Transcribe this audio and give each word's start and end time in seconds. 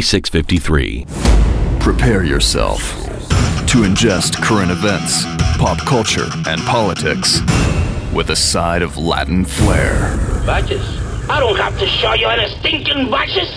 4653. 0.00 1.04
Prepare 1.78 2.24
yourself 2.24 2.80
to 3.66 3.82
ingest 3.82 4.42
current 4.42 4.70
events, 4.70 5.24
pop 5.58 5.76
culture, 5.84 6.26
and 6.46 6.58
politics 6.62 7.40
with 8.14 8.30
a 8.30 8.36
side 8.36 8.80
of 8.80 8.96
Latin 8.96 9.44
flair. 9.44 10.16
Badges? 10.46 10.80
I 11.28 11.38
don't 11.38 11.56
have 11.56 11.78
to 11.78 11.86
show 11.86 12.14
you 12.14 12.28
any 12.28 12.48
stinking 12.60 13.10
badges. 13.10 13.54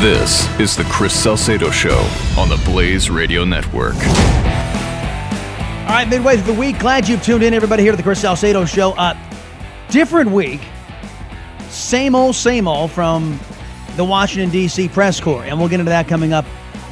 This 0.00 0.48
is 0.58 0.76
the 0.76 0.82
Chris 0.90 1.14
Salcedo 1.14 1.70
Show 1.70 1.98
on 2.36 2.48
the 2.48 2.60
Blaze 2.64 3.08
Radio 3.08 3.44
Network. 3.44 3.94
All 3.94 5.96
right, 5.96 6.08
midway 6.08 6.36
through 6.36 6.54
the 6.54 6.60
week. 6.60 6.80
Glad 6.80 7.08
you've 7.08 7.22
tuned 7.22 7.44
in, 7.44 7.54
everybody, 7.54 7.84
here 7.84 7.92
to 7.92 7.96
the 7.96 8.02
Chris 8.02 8.20
Salcedo 8.20 8.64
Show. 8.64 8.90
Uh, 8.92 9.14
different 9.88 10.32
week. 10.32 10.62
Same 11.68 12.16
old, 12.16 12.34
same 12.34 12.66
old 12.66 12.90
from 12.90 13.38
the 13.96 14.04
Washington, 14.04 14.50
D.C. 14.50 14.88
press 14.88 15.20
corps. 15.20 15.44
And 15.44 15.58
we'll 15.58 15.68
get 15.68 15.80
into 15.80 15.90
that 15.90 16.08
coming 16.08 16.32
up 16.32 16.44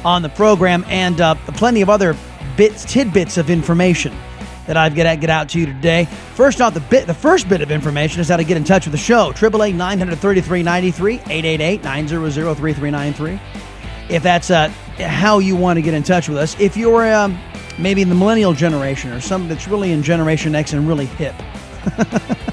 on 0.05 0.21
the 0.21 0.29
program 0.29 0.85
and 0.87 1.19
uh, 1.19 1.35
plenty 1.35 1.81
of 1.81 1.89
other 1.89 2.15
bits, 2.55 2.85
tidbits 2.85 3.37
of 3.37 3.49
information 3.49 4.15
that 4.67 4.77
I've 4.77 4.93
get, 4.93 5.19
get 5.19 5.29
out 5.29 5.49
to 5.49 5.59
you 5.59 5.65
today. 5.65 6.05
First 6.35 6.61
off, 6.61 6.73
the 6.75 6.79
bit, 6.79 7.07
the 7.07 7.13
first 7.13 7.49
bit 7.49 7.61
of 7.61 7.71
information 7.71 8.21
is 8.21 8.29
how 8.29 8.37
to 8.37 8.43
get 8.43 8.55
in 8.55 8.63
touch 8.63 8.85
with 8.85 8.91
the 8.91 8.99
show. 8.99 9.31
888 9.31 9.75
933 9.75 10.63
93 10.63 11.13
888 11.15 11.83
900 11.83 12.31
3393. 12.31 13.39
If 14.15 14.23
that's 14.23 14.51
uh, 14.51 14.69
how 14.99 15.39
you 15.39 15.55
want 15.55 15.77
to 15.77 15.81
get 15.81 15.93
in 15.93 16.03
touch 16.03 16.29
with 16.29 16.37
us. 16.37 16.59
If 16.59 16.77
you're 16.77 17.11
um, 17.13 17.39
maybe 17.79 18.01
in 18.01 18.09
the 18.09 18.15
millennial 18.15 18.53
generation 18.53 19.11
or 19.11 19.21
something 19.21 19.49
that's 19.49 19.67
really 19.67 19.91
in 19.91 20.03
Generation 20.03 20.53
X 20.55 20.73
and 20.73 20.87
really 20.87 21.05
hip, 21.05 21.35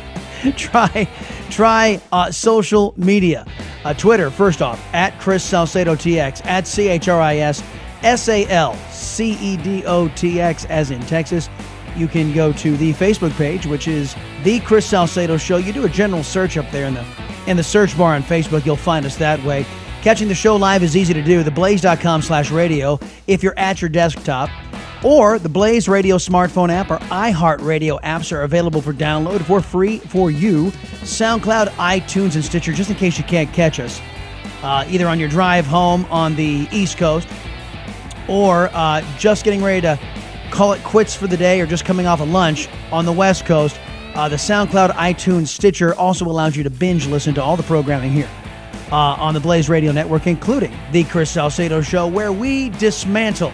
try 0.56 1.08
try 1.50 2.00
uh, 2.12 2.30
social 2.30 2.94
media. 2.96 3.46
Uh, 3.84 3.94
Twitter, 3.94 4.30
first 4.30 4.62
off, 4.62 4.82
at 4.92 5.18
Chris 5.20 5.44
Salcedo 5.44 5.94
TX, 5.94 6.44
at 6.44 6.66
C 6.66 6.88
H 6.88 7.08
R 7.08 7.20
I 7.20 7.36
S 7.36 7.62
S 8.02 8.28
A 8.28 8.46
L 8.48 8.74
C 8.90 9.32
E 9.40 9.56
D 9.56 9.84
O 9.86 10.08
T 10.08 10.40
X, 10.40 10.64
as 10.66 10.90
in 10.90 11.00
Texas. 11.02 11.48
You 11.96 12.08
can 12.08 12.34
go 12.34 12.52
to 12.52 12.76
the 12.76 12.92
Facebook 12.92 13.34
page, 13.38 13.64
which 13.64 13.88
is 13.88 14.14
The 14.42 14.60
Chris 14.60 14.84
Salcedo 14.84 15.38
Show. 15.38 15.56
You 15.56 15.72
do 15.72 15.86
a 15.86 15.88
general 15.88 16.22
search 16.22 16.58
up 16.58 16.70
there 16.70 16.86
in 16.86 16.94
the 16.94 17.06
in 17.46 17.56
the 17.56 17.62
search 17.62 17.96
bar 17.96 18.14
on 18.14 18.22
Facebook. 18.22 18.66
You'll 18.66 18.76
find 18.76 19.06
us 19.06 19.16
that 19.16 19.42
way. 19.44 19.64
Catching 20.02 20.28
the 20.28 20.34
show 20.34 20.56
live 20.56 20.82
is 20.82 20.96
easy 20.96 21.12
to 21.14 21.22
do. 21.22 21.42
Theblaze.com 21.42 22.22
slash 22.22 22.50
radio 22.50 22.98
if 23.26 23.42
you're 23.42 23.58
at 23.58 23.80
your 23.82 23.88
desktop. 23.88 24.50
Or 25.04 25.38
the 25.38 25.48
Blaze 25.48 25.88
Radio 25.88 26.16
smartphone 26.16 26.70
app 26.70 26.90
or 26.90 26.98
iHeartRadio 26.98 28.00
apps 28.00 28.32
are 28.32 28.42
available 28.42 28.80
for 28.80 28.92
download 28.92 29.42
for 29.42 29.60
free 29.60 29.98
for 29.98 30.30
you. 30.30 30.70
SoundCloud, 31.02 31.68
iTunes, 31.76 32.34
and 32.34 32.44
Stitcher, 32.44 32.72
just 32.72 32.90
in 32.90 32.96
case 32.96 33.18
you 33.18 33.24
can't 33.24 33.52
catch 33.52 33.78
us. 33.78 34.00
Uh, 34.62 34.84
either 34.88 35.06
on 35.06 35.20
your 35.20 35.28
drive 35.28 35.66
home 35.66 36.06
on 36.06 36.34
the 36.34 36.66
East 36.72 36.96
Coast 36.96 37.28
or 38.26 38.70
uh, 38.72 39.02
just 39.18 39.44
getting 39.44 39.62
ready 39.62 39.80
to 39.82 39.98
call 40.50 40.72
it 40.72 40.82
quits 40.82 41.14
for 41.14 41.26
the 41.26 41.36
day 41.36 41.60
or 41.60 41.66
just 41.66 41.84
coming 41.84 42.06
off 42.06 42.20
of 42.20 42.28
lunch 42.30 42.68
on 42.90 43.04
the 43.04 43.12
West 43.12 43.44
Coast. 43.44 43.78
Uh, 44.14 44.28
the 44.28 44.36
SoundCloud, 44.36 44.90
iTunes, 44.92 45.48
Stitcher 45.48 45.94
also 45.94 46.24
allows 46.24 46.56
you 46.56 46.62
to 46.62 46.70
binge 46.70 47.06
listen 47.06 47.34
to 47.34 47.42
all 47.42 47.56
the 47.56 47.62
programming 47.62 48.12
here 48.12 48.30
uh, 48.92 48.96
on 48.96 49.34
the 49.34 49.40
Blaze 49.40 49.68
Radio 49.68 49.92
Network, 49.92 50.26
including 50.26 50.72
The 50.92 51.04
Chris 51.04 51.30
Salcedo 51.30 51.80
Show, 51.82 52.06
where 52.06 52.32
we 52.32 52.70
dismantle 52.70 53.52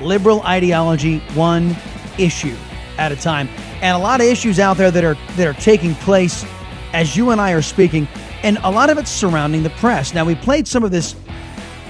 liberal 0.00 0.42
ideology 0.42 1.18
one 1.34 1.76
issue 2.18 2.56
at 2.98 3.12
a 3.12 3.16
time. 3.16 3.48
And 3.82 3.96
a 3.96 3.98
lot 3.98 4.20
of 4.20 4.26
issues 4.26 4.58
out 4.58 4.76
there 4.76 4.90
that 4.90 5.04
are 5.04 5.16
that 5.36 5.46
are 5.46 5.60
taking 5.60 5.94
place 5.96 6.44
as 6.92 7.16
you 7.16 7.30
and 7.30 7.40
I 7.40 7.52
are 7.52 7.62
speaking, 7.62 8.08
and 8.42 8.58
a 8.62 8.70
lot 8.70 8.90
of 8.90 8.98
it's 8.98 9.10
surrounding 9.10 9.62
the 9.62 9.70
press. 9.70 10.14
Now 10.14 10.24
we 10.24 10.34
played 10.34 10.66
some 10.66 10.82
of 10.82 10.90
this 10.90 11.14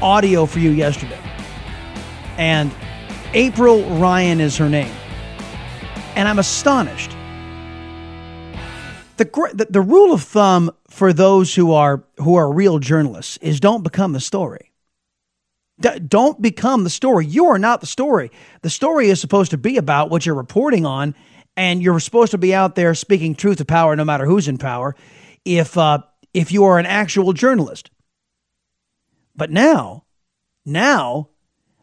audio 0.02 0.46
for 0.46 0.58
you 0.58 0.70
yesterday. 0.70 1.20
And 2.36 2.74
April 3.32 3.82
Ryan 3.98 4.40
is 4.40 4.56
her 4.56 4.68
name. 4.68 4.92
And 6.16 6.28
I'm 6.28 6.38
astonished. 6.38 7.10
The, 9.16 9.24
the, 9.54 9.66
the 9.70 9.80
rule 9.80 10.12
of 10.12 10.22
thumb 10.22 10.70
for 10.96 11.12
those 11.12 11.54
who 11.54 11.72
are 11.72 12.02
who 12.16 12.36
are 12.36 12.50
real 12.50 12.78
journalists 12.78 13.36
is 13.42 13.60
don't 13.60 13.84
become 13.84 14.14
the 14.14 14.20
story. 14.20 14.72
D- 15.78 15.98
don't 15.98 16.40
become 16.40 16.84
the 16.84 16.90
story. 16.90 17.26
You 17.26 17.48
are 17.48 17.58
not 17.58 17.82
the 17.82 17.86
story. 17.86 18.30
The 18.62 18.70
story 18.70 19.10
is 19.10 19.20
supposed 19.20 19.50
to 19.50 19.58
be 19.58 19.76
about 19.76 20.08
what 20.08 20.24
you're 20.24 20.34
reporting 20.34 20.86
on, 20.86 21.14
and 21.54 21.82
you're 21.82 22.00
supposed 22.00 22.30
to 22.30 22.38
be 22.38 22.54
out 22.54 22.76
there 22.76 22.94
speaking 22.94 23.34
truth 23.34 23.58
to 23.58 23.66
power, 23.66 23.94
no 23.94 24.06
matter 24.06 24.24
who's 24.24 24.48
in 24.48 24.56
power. 24.56 24.96
If 25.44 25.76
uh, 25.76 25.98
if 26.32 26.50
you 26.50 26.64
are 26.64 26.78
an 26.78 26.86
actual 26.86 27.34
journalist, 27.34 27.90
but 29.34 29.50
now, 29.50 30.06
now, 30.64 31.28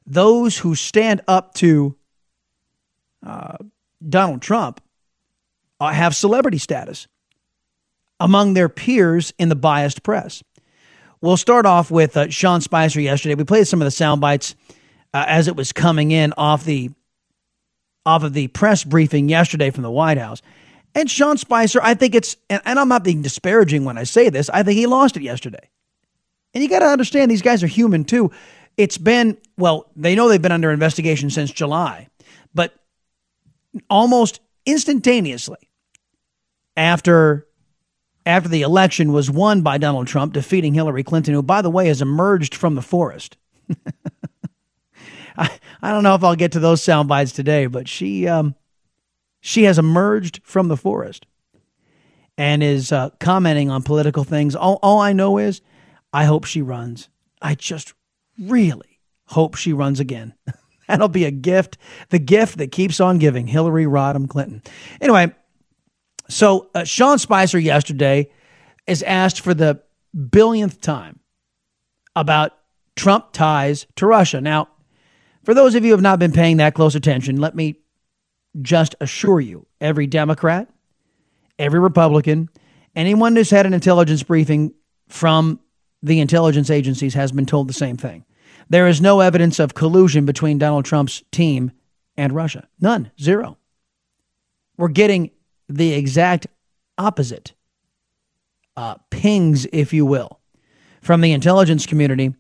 those 0.08 0.58
who 0.58 0.74
stand 0.74 1.22
up 1.28 1.54
to 1.56 1.96
uh, 3.24 3.58
Donald 4.10 4.42
Trump 4.42 4.82
uh, 5.80 5.90
have 5.90 6.16
celebrity 6.16 6.58
status 6.58 7.08
among 8.24 8.54
their 8.54 8.70
peers 8.70 9.34
in 9.38 9.50
the 9.50 9.56
biased 9.56 10.02
press. 10.02 10.42
We'll 11.20 11.36
start 11.36 11.66
off 11.66 11.92
with 11.92 12.16
uh, 12.16 12.30
Sean 12.30 12.62
Spicer 12.62 13.02
yesterday. 13.02 13.36
We 13.36 13.44
played 13.44 13.68
some 13.68 13.82
of 13.82 13.86
the 13.86 13.92
sound 13.92 14.22
bites 14.22 14.56
uh, 15.14 15.26
as 15.28 15.50
it 15.50 15.58
was 15.58 15.74
coming 15.74 16.12
in 16.12 16.34
off 16.38 16.64
the 16.64 16.92
off 18.06 18.24
of 18.24 18.34
the 18.34 18.48
press 18.48 18.86
briefing 18.86 19.28
yesterday 19.28 19.72
from 19.72 19.84
the 19.84 19.92
White 19.92 20.18
House. 20.18 20.42
And 20.96 21.12
Sean 21.12 21.38
Spicer, 21.38 21.82
I 21.84 21.96
think 21.96 22.16
it's, 22.16 22.38
and, 22.50 22.62
and 22.66 22.80
I'm 22.80 22.88
not 22.88 23.04
being 23.04 23.22
disparaging 23.22 23.84
when 23.84 23.98
I 23.98 24.04
say 24.04 24.30
this, 24.30 24.50
I 24.50 24.64
think 24.64 24.78
he 24.78 24.88
lost 24.88 25.18
it 25.18 25.24
yesterday. 25.24 25.70
And 26.54 26.64
you 26.64 26.70
got 26.70 26.80
to 26.80 26.86
understand, 26.86 27.30
these 27.30 27.42
guys 27.42 27.62
are 27.62 27.68
human 27.68 28.06
too. 28.06 28.32
It's 28.78 28.98
been, 28.98 29.38
well, 29.58 29.90
they 29.98 30.16
know 30.16 30.30
they've 30.30 30.42
been 30.42 30.52
under 30.52 30.72
investigation 30.72 31.30
since 31.30 31.52
July, 31.52 32.08
but 32.54 32.74
almost 33.90 34.40
instantaneously 34.66 35.58
after 36.78 37.48
after 38.26 38.50
the 38.50 38.62
election 38.62 39.12
was 39.12 39.30
won 39.30 39.62
by 39.62 39.78
Donald 39.78 40.08
Trump, 40.08 40.34
defeating 40.34 40.74
Hillary 40.74 41.04
Clinton, 41.04 41.34
who, 41.34 41.42
by 41.42 41.62
the 41.62 41.70
way, 41.70 41.88
has 41.88 42.02
emerged 42.02 42.56
from 42.56 42.76
the 42.76 42.82
forest. 42.82 43.38
I, 45.38 45.50
I 45.82 45.92
don't 45.92 46.04
know 46.04 46.16
if 46.16 46.24
I'll 46.24 46.36
get 46.36 46.52
to 46.54 46.60
those 46.60 46.84
sound 46.84 47.10
bites 47.10 47.32
today, 47.32 47.66
but 47.66 47.88
she 47.88 48.28
um, 48.28 48.56
she 49.42 49.64
has 49.64 49.78
emerged 49.78 50.42
from 50.44 50.68
the 50.68 50.78
forest 50.78 51.26
and 52.38 52.64
is 52.64 52.92
uh, 52.92 53.10
commenting 53.20 53.70
on 53.70 53.84
political 53.84 54.24
things. 54.24 54.56
All, 54.56 54.80
all 54.82 55.00
I 55.00 55.14
know 55.14 55.38
is 55.38 55.62
I 56.12 56.26
hope 56.26 56.46
she 56.46 56.62
runs. 56.62 57.10
I 57.42 57.56
just 57.56 57.94
really 58.40 59.00
hope 59.26 59.56
she 59.56 59.74
runs 59.74 60.00
again. 60.00 60.34
That'll 60.88 61.08
be 61.08 61.26
a 61.26 61.32
gift, 61.32 61.78
the 62.10 62.20
gift 62.20 62.58
that 62.58 62.72
keeps 62.72 63.00
on 63.00 63.18
giving. 63.18 63.48
Hillary 63.48 63.86
Rodham 63.86 64.30
Clinton. 64.30 64.62
Anyway, 65.02 65.34
so 66.30 66.70
uh, 66.74 66.84
Sean 66.84 67.20
Spicer 67.20 67.60
yesterday 67.60 68.30
is 68.88 69.04
asked 69.04 69.42
for 69.42 69.54
the 69.54 69.82
billionth 70.16 70.82
time 70.82 71.20
about 72.16 72.52
Trump 72.96 73.32
ties 73.32 73.88
to 73.96 74.06
Russia. 74.06 74.42
Now, 74.42 74.70
for 75.44 75.54
those 75.54 75.76
of 75.76 75.84
you 75.84 75.90
who 75.90 75.96
have 75.96 76.02
not 76.02 76.20
been 76.20 76.32
paying 76.32 76.58
that 76.58 76.74
close 76.74 76.96
attention, 76.96 77.38
let 77.38 77.56
me 77.56 77.80
just 78.62 78.96
assure 79.02 79.40
you 79.40 79.66
every 79.82 80.08
Democrat, 80.08 80.70
every 81.58 81.80
Republican, 81.80 82.50
Anyone 82.96 83.36
who's 83.36 83.50
had 83.50 83.66
an 83.66 83.74
intelligence 83.74 84.24
briefing 84.24 84.74
from 85.08 85.60
the 86.02 86.20
intelligence 86.20 86.70
agencies 86.70 87.14
has 87.16 87.32
been 87.32 87.46
told 87.46 87.68
the 87.68 87.74
same 87.74 87.98
thing. 87.98 88.26
There 88.70 88.88
is 88.88 89.02
no 89.02 89.20
evidence 89.20 89.60
of 89.60 89.74
collusion 89.74 90.26
between 90.26 90.58
Donald 90.58 90.86
Trump's 90.86 91.24
team 91.32 91.72
and 92.18 92.34
Russia. 92.34 92.68
None. 92.80 93.12
Zero. 93.20 93.58
We're 94.78 94.90
getting 94.90 95.32
the 95.70 95.94
exact 95.94 96.48
opposite 96.98 97.54
uh, 98.76 98.96
pings, 99.10 99.66
if 99.72 99.94
you 99.94 100.06
will, 100.06 100.40
from 101.02 101.22
the 101.22 101.32
intelligence 101.32 101.86
community 101.86 102.34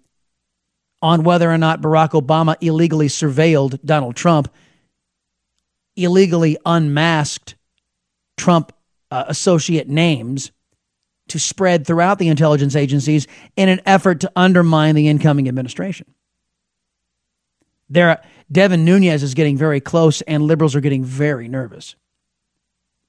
on 1.01 1.23
whether 1.23 1.51
or 1.51 1.57
not 1.57 1.81
Barack 1.81 2.11
Obama 2.11 2.55
illegally 2.61 3.07
surveilled 3.07 3.79
Donald 3.83 4.15
Trump, 4.15 4.51
illegally 5.95 6.57
unmasked 6.65 7.55
Trump 8.37 8.71
uh, 9.11 9.25
associate 9.27 9.87
names 9.87 10.51
to 11.27 11.39
spread 11.39 11.85
throughout 11.85 12.19
the 12.19 12.27
intelligence 12.27 12.75
agencies 12.75 13.27
in 13.55 13.69
an 13.69 13.79
effort 13.85 14.21
to 14.21 14.31
undermine 14.35 14.95
the 14.95 15.07
incoming 15.07 15.47
administration. 15.47 16.07
There, 17.89 18.21
Devin 18.51 18.85
Nunes 18.85 19.23
is 19.23 19.33
getting 19.33 19.57
very 19.57 19.79
close, 19.79 20.21
and 20.21 20.43
liberals 20.43 20.75
are 20.75 20.81
getting 20.81 21.03
very 21.03 21.47
nervous. 21.47 21.95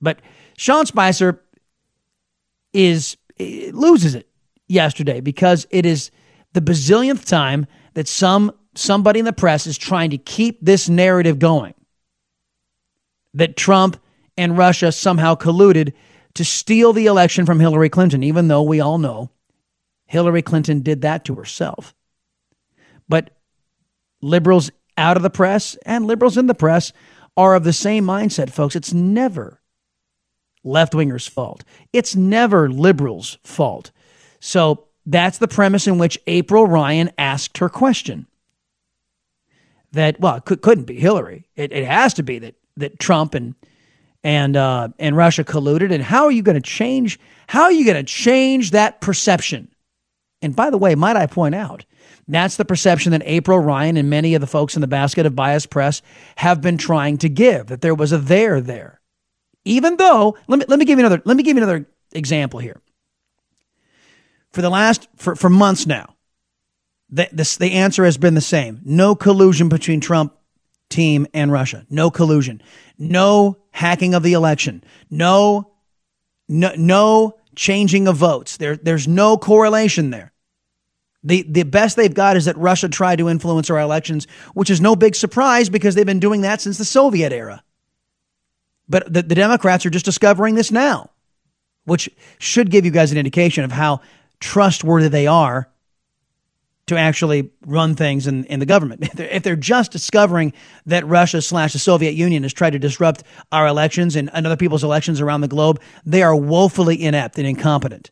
But 0.04 0.20
Sean 0.56 0.86
Spicer 0.86 1.42
is 2.72 3.16
eh, 3.40 3.70
loses 3.72 4.14
it 4.14 4.28
yesterday 4.68 5.20
because 5.20 5.66
it 5.70 5.84
is 5.86 6.10
the 6.52 6.60
bazillionth 6.60 7.26
time 7.26 7.66
that 7.94 8.06
some 8.06 8.52
somebody 8.76 9.18
in 9.18 9.24
the 9.24 9.32
press 9.32 9.66
is 9.66 9.78
trying 9.78 10.10
to 10.10 10.18
keep 10.18 10.58
this 10.60 10.88
narrative 10.88 11.38
going 11.38 11.74
that 13.32 13.56
Trump 13.56 13.96
and 14.36 14.58
Russia 14.58 14.92
somehow 14.92 15.34
colluded 15.34 15.92
to 16.34 16.44
steal 16.44 16.92
the 16.92 17.06
election 17.06 17.46
from 17.46 17.60
Hillary 17.60 17.88
Clinton, 17.88 18.22
even 18.22 18.48
though 18.48 18.62
we 18.62 18.80
all 18.80 18.98
know 18.98 19.30
Hillary 20.06 20.42
Clinton 20.42 20.80
did 20.80 21.02
that 21.02 21.24
to 21.24 21.34
herself. 21.36 21.94
But 23.08 23.30
liberals 24.20 24.70
out 24.96 25.16
of 25.16 25.22
the 25.22 25.30
press 25.30 25.76
and 25.86 26.06
liberals 26.06 26.36
in 26.36 26.46
the 26.46 26.54
press 26.54 26.92
are 27.36 27.54
of 27.54 27.64
the 27.64 27.72
same 27.72 28.04
mindset, 28.04 28.50
folks. 28.50 28.76
It's 28.76 28.92
never 28.92 29.60
left 30.64 30.92
wingers' 30.92 31.28
fault, 31.28 31.62
it's 31.92 32.16
never 32.16 32.68
liberals' 32.68 33.38
fault. 33.44 33.90
So 34.40 34.84
that's 35.06 35.38
the 35.38 35.48
premise 35.48 35.86
in 35.86 35.98
which 35.98 36.18
April 36.26 36.66
Ryan 36.66 37.10
asked 37.18 37.58
her 37.58 37.68
question. 37.68 38.26
That, 39.92 40.18
well, 40.18 40.36
it 40.36 40.44
couldn't 40.62 40.84
be 40.84 40.98
Hillary. 40.98 41.46
It, 41.54 41.72
it 41.72 41.86
has 41.86 42.14
to 42.14 42.24
be 42.24 42.40
that, 42.40 42.54
that 42.76 42.98
Trump 42.98 43.34
and 43.34 43.54
and 44.24 44.56
uh, 44.56 44.88
and 44.98 45.16
Russia 45.16 45.44
colluded. 45.44 45.92
And 45.92 46.02
how 46.02 46.24
are 46.24 46.32
you 46.32 46.42
going 46.42 46.60
to 46.60 46.60
change? 46.60 47.20
How 47.46 47.64
are 47.64 47.72
you 47.72 47.84
going 47.84 47.96
to 47.96 48.02
change 48.02 48.72
that 48.72 49.00
perception? 49.00 49.68
And 50.42 50.56
by 50.56 50.70
the 50.70 50.78
way, 50.78 50.94
might 50.94 51.16
I 51.16 51.26
point 51.26 51.54
out, 51.54 51.84
that's 52.26 52.56
the 52.56 52.64
perception 52.64 53.12
that 53.12 53.22
April 53.24 53.58
Ryan 53.58 53.96
and 53.96 54.10
many 54.10 54.34
of 54.34 54.40
the 54.40 54.46
folks 54.46 54.74
in 54.74 54.80
the 54.80 54.86
basket 54.86 55.26
of 55.26 55.36
bias 55.36 55.66
press 55.66 56.02
have 56.36 56.60
been 56.60 56.78
trying 56.78 57.18
to 57.18 57.28
give 57.28 57.66
that 57.66 57.82
there 57.82 57.94
was 57.94 58.12
a 58.12 58.18
there 58.18 58.60
there. 58.60 59.00
Even 59.64 59.96
though, 59.96 60.36
let 60.46 60.58
me 60.58 60.64
let 60.68 60.78
me 60.78 60.84
give 60.84 60.98
you 60.98 61.06
another 61.06 61.22
let 61.24 61.36
me 61.36 61.42
give 61.42 61.56
you 61.56 61.62
another 61.62 61.86
example 62.12 62.60
here. 62.60 62.80
For 64.52 64.62
the 64.62 64.70
last 64.70 65.08
for, 65.16 65.34
for 65.34 65.50
months 65.50 65.86
now, 65.86 66.14
the, 67.10 67.28
this, 67.32 67.56
the 67.56 67.72
answer 67.72 68.04
has 68.04 68.16
been 68.16 68.34
the 68.34 68.40
same. 68.40 68.80
No 68.84 69.14
collusion 69.14 69.68
between 69.68 70.00
Trump 70.00 70.34
team 70.88 71.26
and 71.34 71.50
Russia. 71.50 71.86
No 71.90 72.10
collusion. 72.10 72.62
No 72.98 73.58
hacking 73.70 74.14
of 74.14 74.22
the 74.22 74.34
election. 74.34 74.84
No, 75.10 75.72
no, 76.48 76.72
no 76.76 77.38
changing 77.56 78.08
of 78.08 78.16
votes. 78.16 78.56
There, 78.56 78.76
there's 78.76 79.08
no 79.08 79.36
correlation 79.36 80.10
there. 80.10 80.32
The, 81.22 81.42
the 81.48 81.62
best 81.62 81.96
they've 81.96 82.12
got 82.12 82.36
is 82.36 82.44
that 82.44 82.56
Russia 82.58 82.88
tried 82.88 83.16
to 83.16 83.28
influence 83.28 83.70
our 83.70 83.80
elections, 83.80 84.26
which 84.52 84.68
is 84.68 84.80
no 84.80 84.94
big 84.94 85.16
surprise 85.16 85.70
because 85.70 85.94
they've 85.94 86.04
been 86.04 86.20
doing 86.20 86.42
that 86.42 86.60
since 86.60 86.78
the 86.78 86.84
Soviet 86.84 87.32
era. 87.32 87.64
But 88.88 89.12
the, 89.12 89.22
the 89.22 89.34
Democrats 89.34 89.86
are 89.86 89.90
just 89.90 90.04
discovering 90.04 90.54
this 90.54 90.70
now, 90.70 91.10
which 91.84 92.10
should 92.38 92.70
give 92.70 92.84
you 92.84 92.90
guys 92.90 93.12
an 93.12 93.18
indication 93.18 93.64
of 93.64 93.72
how 93.72 94.00
trustworthy 94.40 95.08
they 95.08 95.26
are 95.26 95.68
to 96.86 96.98
actually 96.98 97.50
run 97.64 97.94
things 97.94 98.26
in, 98.26 98.44
in 98.44 98.60
the 98.60 98.66
government. 98.66 99.02
If 99.04 99.12
they're, 99.12 99.28
if 99.28 99.42
they're 99.42 99.56
just 99.56 99.92
discovering 99.92 100.52
that 100.86 101.06
Russia 101.06 101.40
slash 101.40 101.72
the 101.72 101.78
Soviet 101.78 102.12
Union 102.12 102.42
has 102.42 102.52
tried 102.52 102.70
to 102.70 102.78
disrupt 102.78 103.22
our 103.50 103.66
elections 103.66 104.16
and, 104.16 104.30
and 104.34 104.46
other 104.46 104.56
people's 104.56 104.84
elections 104.84 105.20
around 105.20 105.40
the 105.40 105.48
globe, 105.48 105.80
they 106.04 106.22
are 106.22 106.36
woefully 106.36 107.02
inept 107.02 107.38
and 107.38 107.46
incompetent. 107.46 108.10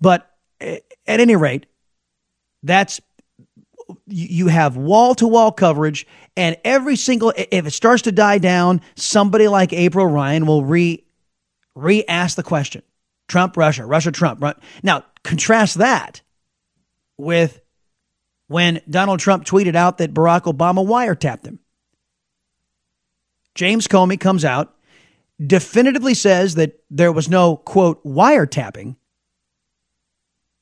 But 0.00 0.28
eh, 0.60 0.78
at 1.06 1.20
any 1.20 1.36
rate, 1.36 1.66
that's 2.62 3.00
you 4.06 4.48
have 4.48 4.76
wall 4.76 5.14
to 5.16 5.26
wall 5.26 5.52
coverage, 5.52 6.06
and 6.36 6.56
every 6.64 6.96
single 6.96 7.32
if 7.36 7.66
it 7.66 7.72
starts 7.72 8.02
to 8.02 8.12
die 8.12 8.38
down, 8.38 8.80
somebody 8.96 9.48
like 9.48 9.72
April 9.72 10.06
Ryan 10.06 10.46
will 10.46 10.64
re 10.64 11.04
re 11.74 12.04
ask 12.06 12.36
the 12.36 12.42
question: 12.42 12.82
Trump, 13.28 13.56
Russia, 13.56 13.84
Russia, 13.84 14.12
Trump. 14.12 14.42
Now 14.82 15.04
contrast 15.22 15.78
that 15.78 16.22
with 17.16 17.60
when 18.46 18.80
Donald 18.88 19.20
Trump 19.20 19.44
tweeted 19.44 19.74
out 19.74 19.98
that 19.98 20.14
Barack 20.14 20.42
Obama 20.42 20.86
wiretapped 20.86 21.46
him. 21.46 21.58
James 23.54 23.86
Comey 23.86 24.18
comes 24.18 24.44
out, 24.44 24.74
definitively 25.44 26.14
says 26.14 26.56
that 26.56 26.80
there 26.90 27.12
was 27.12 27.28
no, 27.28 27.56
quote, 27.56 28.04
wiretapping. 28.04 28.96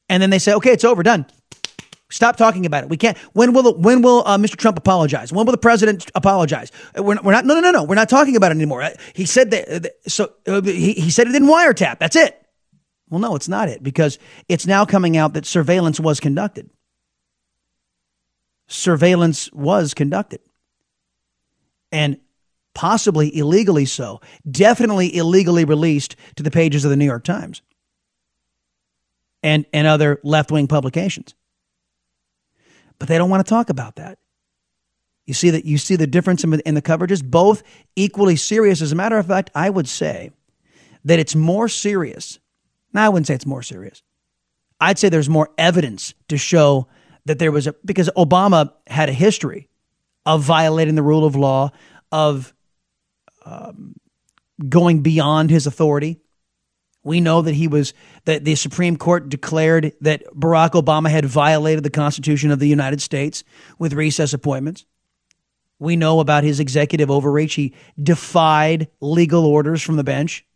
And 0.09 0.23
then 0.23 0.31
they 0.31 0.39
say, 0.39 0.53
okay, 0.55 0.73
it's 0.73 0.85
over, 0.85 1.03
done. 1.03 1.27
Stop 2.13 2.37
talking 2.37 2.67
about 2.67 2.85
it. 2.85 2.91
We 2.91 2.99
can't. 2.99 3.17
When 3.33 3.55
will 3.55 3.75
when 3.75 4.03
will 4.03 4.23
uh, 4.27 4.37
Mr. 4.37 4.57
Trump 4.57 4.77
apologize? 4.77 5.33
When 5.33 5.47
will 5.47 5.53
the 5.53 5.59
president 5.59 6.11
apologize? 6.15 6.71
We're, 6.95 7.17
we're 7.23 7.33
not. 7.33 7.47
No, 7.47 7.55
no, 7.55 7.61
no, 7.61 7.71
no. 7.71 7.85
We're 7.85 7.95
not 7.95 8.11
talking 8.11 8.37
about 8.37 8.53
it 8.53 8.57
anymore. 8.57 8.87
He 9.15 9.25
said 9.25 9.51
that. 9.51 9.95
So 10.07 10.35
uh, 10.47 10.61
he, 10.61 10.93
he 10.93 11.11
said 11.11 11.27
it 11.27 11.33
didn't 11.33 11.49
wiretap. 11.49 11.99
That's 11.99 12.15
it. 12.15 12.39
Well, 13.09 13.21
no, 13.21 13.35
it's 13.35 13.49
not 13.49 13.71
it 13.71 13.83
because 13.83 14.19
it's 14.47 14.67
now 14.67 14.85
coming 14.85 15.17
out 15.17 15.33
that 15.33 15.47
surveillance 15.47 15.99
was 15.99 16.21
conducted. 16.21 16.69
Surveillance 18.69 19.51
was 19.53 19.95
conducted. 19.95 20.41
And 21.91 22.19
possibly 22.75 23.35
illegally 23.35 23.87
so, 23.87 24.21
definitely 24.51 25.17
illegally 25.17 25.65
released 25.65 26.17
to 26.37 26.43
the 26.43 26.51
pages 26.51 26.85
of 26.85 26.91
the 26.91 26.97
New 26.97 27.07
York 27.07 27.25
Times 27.25 27.63
and, 29.43 29.65
and 29.73 29.87
other 29.87 30.21
left 30.23 30.51
wing 30.51 30.67
publications. 30.69 31.35
But 32.99 33.09
they 33.09 33.19
don't 33.19 33.31
want 33.31 33.45
to 33.45 33.49
talk 33.49 33.71
about 33.71 33.97
that. 33.97 34.19
You 35.25 35.35
see 35.35 35.51
that 35.51 35.65
you 35.65 35.79
see 35.79 35.97
the 35.97 36.07
difference 36.07 36.45
in, 36.45 36.53
in 36.61 36.75
the 36.75 36.83
coverages, 36.83 37.25
both 37.25 37.63
equally 37.97 38.37
serious. 38.37 38.83
As 38.83 38.93
a 38.93 38.97
matter 38.97 39.19
of 39.19 39.27
fact, 39.27 39.51
I 39.55 39.71
would 39.71 39.89
say 39.89 40.33
that 41.05 41.19
it's 41.19 41.35
more 41.35 41.69
serious 41.69 42.39
now, 42.93 43.07
I 43.07 43.09
wouldn't 43.09 43.27
say 43.27 43.35
it's 43.35 43.47
more 43.47 43.63
serious. 43.63 44.03
I'd 44.81 44.99
say 44.99 45.09
there's 45.09 45.29
more 45.29 45.51
evidence 45.57 46.15
to 46.29 46.37
show 46.37 46.89
that 47.25 47.39
there 47.39 47.53
was 47.53 47.67
a, 47.67 47.75
because 47.85 48.11
Obama 48.17 48.73
had 48.87 49.09
a 49.09 49.13
history 49.13 49.69
of 50.27 50.43
violating 50.43 50.95
the 50.95 51.03
rule 51.03 51.25
of 51.25 51.37
law, 51.37 51.71
of 52.11 52.53
um, 53.45 53.95
going 54.69 55.03
beyond 55.03 55.51
his 55.51 55.67
authority. 55.67 56.21
We 57.05 57.21
know 57.21 57.43
that 57.43 57.55
he 57.55 57.67
was, 57.67 57.95
that 58.27 58.45
the 58.45 58.55
Supreme 58.55 58.97
Court 58.97 59.29
declared 59.29 59.93
that 60.01 60.25
Barack 60.35 60.71
Obama 60.71 61.11
had 61.11 61.25
violated 61.25 61.85
the 61.85 61.91
Constitution 61.91 62.51
of 62.51 62.61
the 62.61 62.69
United 62.69 63.03
States 63.03 63.43
with 63.79 63.93
recess 63.93 64.33
appointments. 64.33 64.87
We 65.81 65.97
know 65.97 66.21
about 66.21 66.45
his 66.45 66.61
executive 66.61 67.11
overreach. 67.11 67.55
He 67.55 67.75
defied 68.01 68.89
legal 69.01 69.45
orders 69.45 69.83
from 69.83 69.97
the 69.97 70.05
bench. 70.05 70.47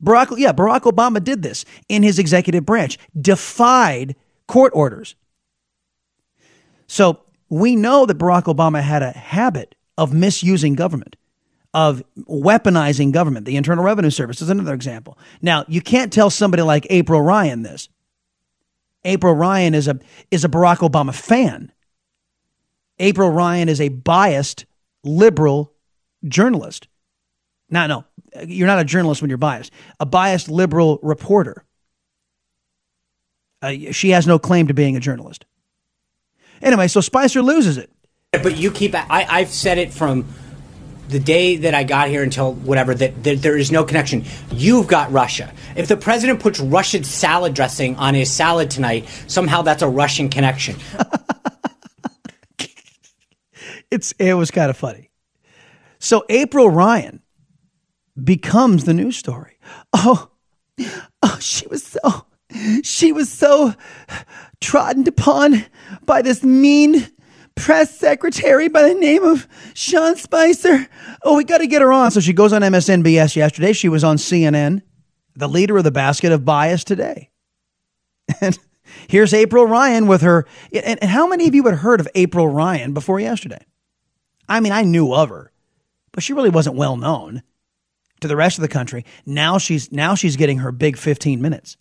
Barack, 0.00 0.38
yeah, 0.38 0.52
Barack 0.52 0.82
Obama 0.82 1.22
did 1.22 1.42
this 1.42 1.64
in 1.88 2.04
his 2.04 2.20
executive 2.20 2.64
branch, 2.64 2.96
defied 3.20 4.14
court 4.46 4.72
orders. 4.76 5.16
So 6.86 7.24
we 7.48 7.74
know 7.74 8.06
that 8.06 8.18
Barack 8.18 8.44
Obama 8.44 8.80
had 8.80 9.02
a 9.02 9.10
habit 9.10 9.74
of 9.96 10.14
misusing 10.14 10.74
government, 10.74 11.16
of 11.74 12.02
weaponizing 12.18 13.12
government. 13.12 13.46
The 13.46 13.56
Internal 13.56 13.84
Revenue 13.84 14.10
Service 14.10 14.40
is 14.40 14.50
another 14.50 14.74
example. 14.74 15.18
Now, 15.42 15.64
you 15.68 15.80
can't 15.80 16.12
tell 16.12 16.30
somebody 16.30 16.62
like 16.62 16.86
April 16.90 17.20
Ryan 17.20 17.62
this. 17.62 17.88
April 19.04 19.34
Ryan 19.34 19.74
is 19.74 19.86
a 19.88 19.98
is 20.30 20.44
a 20.44 20.48
Barack 20.48 20.78
Obama 20.78 21.14
fan. 21.14 21.72
April 22.98 23.30
Ryan 23.30 23.68
is 23.68 23.80
a 23.80 23.88
biased 23.90 24.66
liberal 25.04 25.72
journalist. 26.24 26.88
No, 27.70 27.86
no, 27.86 28.04
you're 28.44 28.66
not 28.66 28.80
a 28.80 28.84
journalist 28.84 29.22
when 29.22 29.28
you're 29.28 29.38
biased. 29.38 29.72
A 30.00 30.06
biased 30.06 30.48
liberal 30.48 30.98
reporter. 31.02 31.64
Uh, 33.60 33.72
she 33.92 34.10
has 34.10 34.26
no 34.26 34.38
claim 34.38 34.68
to 34.68 34.74
being 34.74 34.96
a 34.96 35.00
journalist. 35.00 35.44
Anyway, 36.62 36.88
so 36.88 37.00
Spicer 37.00 37.42
loses 37.42 37.76
it. 37.76 37.90
But 38.32 38.56
you 38.56 38.70
keep. 38.70 38.94
I, 38.94 39.26
I've 39.28 39.50
said 39.50 39.78
it 39.78 39.92
from 39.92 40.26
the 41.08 41.18
day 41.18 41.56
that 41.56 41.74
I 41.74 41.84
got 41.84 42.08
here 42.08 42.22
until 42.22 42.54
whatever 42.54 42.94
that, 42.94 43.24
that 43.24 43.42
there 43.42 43.56
is 43.56 43.72
no 43.72 43.84
connection. 43.84 44.24
You've 44.50 44.86
got 44.86 45.10
Russia. 45.10 45.52
If 45.76 45.88
the 45.88 45.96
president 45.96 46.40
puts 46.40 46.60
Russian 46.60 47.04
salad 47.04 47.54
dressing 47.54 47.96
on 47.96 48.14
his 48.14 48.30
salad 48.30 48.70
tonight, 48.70 49.08
somehow 49.26 49.62
that's 49.62 49.82
a 49.82 49.88
Russian 49.88 50.28
connection. 50.28 50.76
it's 53.90 54.12
it 54.12 54.34
was 54.34 54.50
kind 54.50 54.70
of 54.70 54.76
funny. 54.76 55.10
So 55.98 56.24
April 56.28 56.70
Ryan 56.70 57.22
becomes 58.22 58.84
the 58.84 58.94
news 58.94 59.16
story. 59.16 59.58
Oh, 59.92 60.30
oh, 61.22 61.38
she 61.40 61.66
was 61.68 61.82
so 61.82 62.26
she 62.82 63.12
was 63.12 63.30
so 63.30 63.74
trodden 64.60 65.06
upon 65.08 65.64
by 66.04 66.22
this 66.22 66.42
mean 66.42 67.10
press 67.58 67.98
secretary 67.98 68.68
by 68.68 68.82
the 68.82 68.94
name 68.94 69.24
of 69.24 69.46
Sean 69.74 70.16
Spicer. 70.16 70.88
Oh, 71.22 71.36
we 71.36 71.44
got 71.44 71.58
to 71.58 71.66
get 71.66 71.82
her 71.82 71.92
on. 71.92 72.10
So 72.10 72.20
she 72.20 72.32
goes 72.32 72.52
on 72.52 72.62
MSNBS 72.62 73.36
yesterday. 73.36 73.72
She 73.72 73.88
was 73.88 74.04
on 74.04 74.16
CNN, 74.16 74.82
the 75.34 75.48
leader 75.48 75.76
of 75.76 75.84
the 75.84 75.90
basket 75.90 76.32
of 76.32 76.44
bias 76.44 76.84
today. 76.84 77.30
And 78.40 78.58
here's 79.08 79.32
April 79.32 79.66
Ryan 79.66 80.06
with 80.06 80.20
her. 80.20 80.46
And, 80.72 81.02
how 81.02 81.26
many 81.26 81.48
of 81.48 81.54
you 81.54 81.62
had 81.64 81.76
heard 81.76 82.00
of 82.00 82.08
April 82.14 82.46
Ryan 82.46 82.92
before 82.92 83.18
yesterday? 83.18 83.64
I 84.48 84.60
mean, 84.60 84.72
I 84.72 84.82
knew 84.82 85.14
of 85.14 85.30
her, 85.30 85.50
but 86.12 86.22
she 86.22 86.34
really 86.34 86.50
wasn't 86.50 86.76
well 86.76 86.96
known 86.96 87.42
to 88.20 88.28
the 88.28 88.36
rest 88.36 88.58
of 88.58 88.62
the 88.62 88.68
country. 88.68 89.04
Now 89.24 89.56
she's 89.56 89.90
now 89.90 90.14
she's 90.14 90.36
getting 90.36 90.58
her 90.58 90.72
big 90.72 90.98
15 90.98 91.40
minutes 91.40 91.78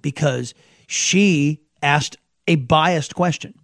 because 0.00 0.54
she 0.88 1.60
asked 1.82 2.16
a 2.48 2.56
biased 2.56 3.14
question 3.14 3.54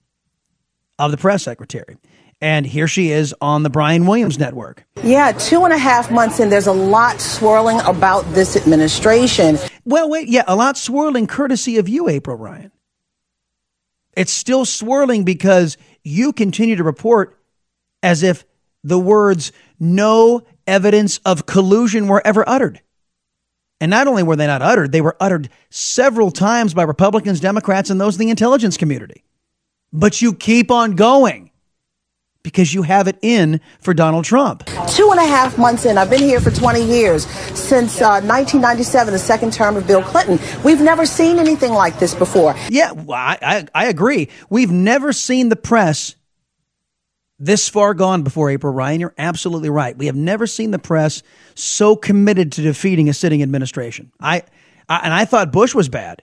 of 0.98 1.10
the 1.10 1.16
press 1.16 1.42
secretary. 1.42 1.96
And 2.40 2.64
here 2.64 2.86
she 2.86 3.10
is 3.10 3.34
on 3.40 3.64
the 3.64 3.70
Brian 3.70 4.06
Williams 4.06 4.38
Network. 4.38 4.86
Yeah, 5.02 5.32
two 5.32 5.64
and 5.64 5.72
a 5.72 5.78
half 5.78 6.10
months 6.10 6.38
in, 6.38 6.50
there's 6.50 6.68
a 6.68 6.72
lot 6.72 7.20
swirling 7.20 7.80
about 7.80 8.22
this 8.32 8.56
administration. 8.56 9.58
Well, 9.84 10.08
wait, 10.08 10.28
yeah, 10.28 10.44
a 10.46 10.54
lot 10.54 10.76
swirling 10.76 11.26
courtesy 11.26 11.78
of 11.78 11.88
you, 11.88 12.08
April 12.08 12.36
Ryan. 12.36 12.70
It's 14.16 14.32
still 14.32 14.64
swirling 14.64 15.24
because 15.24 15.76
you 16.04 16.32
continue 16.32 16.76
to 16.76 16.84
report 16.84 17.38
as 18.02 18.22
if 18.22 18.44
the 18.84 18.98
words 18.98 19.50
no 19.80 20.42
evidence 20.66 21.18
of 21.24 21.46
collusion 21.46 22.06
were 22.06 22.24
ever 22.24 22.48
uttered. 22.48 22.80
And 23.80 23.90
not 23.90 24.06
only 24.06 24.22
were 24.22 24.36
they 24.36 24.46
not 24.46 24.62
uttered, 24.62 24.92
they 24.92 25.00
were 25.00 25.16
uttered 25.20 25.48
several 25.70 26.30
times 26.30 26.74
by 26.74 26.82
Republicans, 26.82 27.40
Democrats, 27.40 27.90
and 27.90 28.00
those 28.00 28.16
in 28.16 28.20
the 28.20 28.30
intelligence 28.30 28.76
community. 28.76 29.24
But 29.92 30.20
you 30.20 30.34
keep 30.34 30.70
on 30.70 30.96
going 30.96 31.50
because 32.42 32.72
you 32.72 32.82
have 32.82 33.08
it 33.08 33.18
in 33.20 33.60
for 33.80 33.92
Donald 33.92 34.24
Trump. 34.24 34.64
Two 34.88 35.10
and 35.10 35.20
a 35.20 35.26
half 35.26 35.58
months 35.58 35.84
in, 35.84 35.98
I've 35.98 36.10
been 36.10 36.22
here 36.22 36.40
for 36.40 36.50
20 36.50 36.82
years, 36.82 37.26
since 37.54 38.00
uh, 38.00 38.20
1997, 38.22 39.12
the 39.12 39.18
second 39.18 39.52
term 39.52 39.76
of 39.76 39.86
Bill 39.86 40.02
Clinton. 40.02 40.38
We've 40.62 40.80
never 40.80 41.04
seen 41.04 41.38
anything 41.38 41.72
like 41.72 41.98
this 41.98 42.14
before. 42.14 42.54
Yeah, 42.70 42.92
I, 43.10 43.38
I, 43.42 43.66
I 43.74 43.86
agree. 43.88 44.28
We've 44.48 44.70
never 44.70 45.12
seen 45.12 45.48
the 45.48 45.56
press 45.56 46.14
this 47.38 47.68
far 47.68 47.94
gone 47.94 48.22
before 48.22 48.50
April 48.50 48.72
Ryan. 48.72 49.00
You're 49.00 49.14
absolutely 49.18 49.70
right. 49.70 49.96
We 49.96 50.06
have 50.06 50.16
never 50.16 50.46
seen 50.46 50.70
the 50.70 50.78
press 50.78 51.22
so 51.54 51.96
committed 51.96 52.52
to 52.52 52.62
defeating 52.62 53.08
a 53.08 53.14
sitting 53.14 53.42
administration. 53.42 54.12
I, 54.20 54.42
I 54.88 55.00
and 55.04 55.12
I 55.12 55.24
thought 55.24 55.52
Bush 55.52 55.74
was 55.74 55.88
bad. 55.88 56.22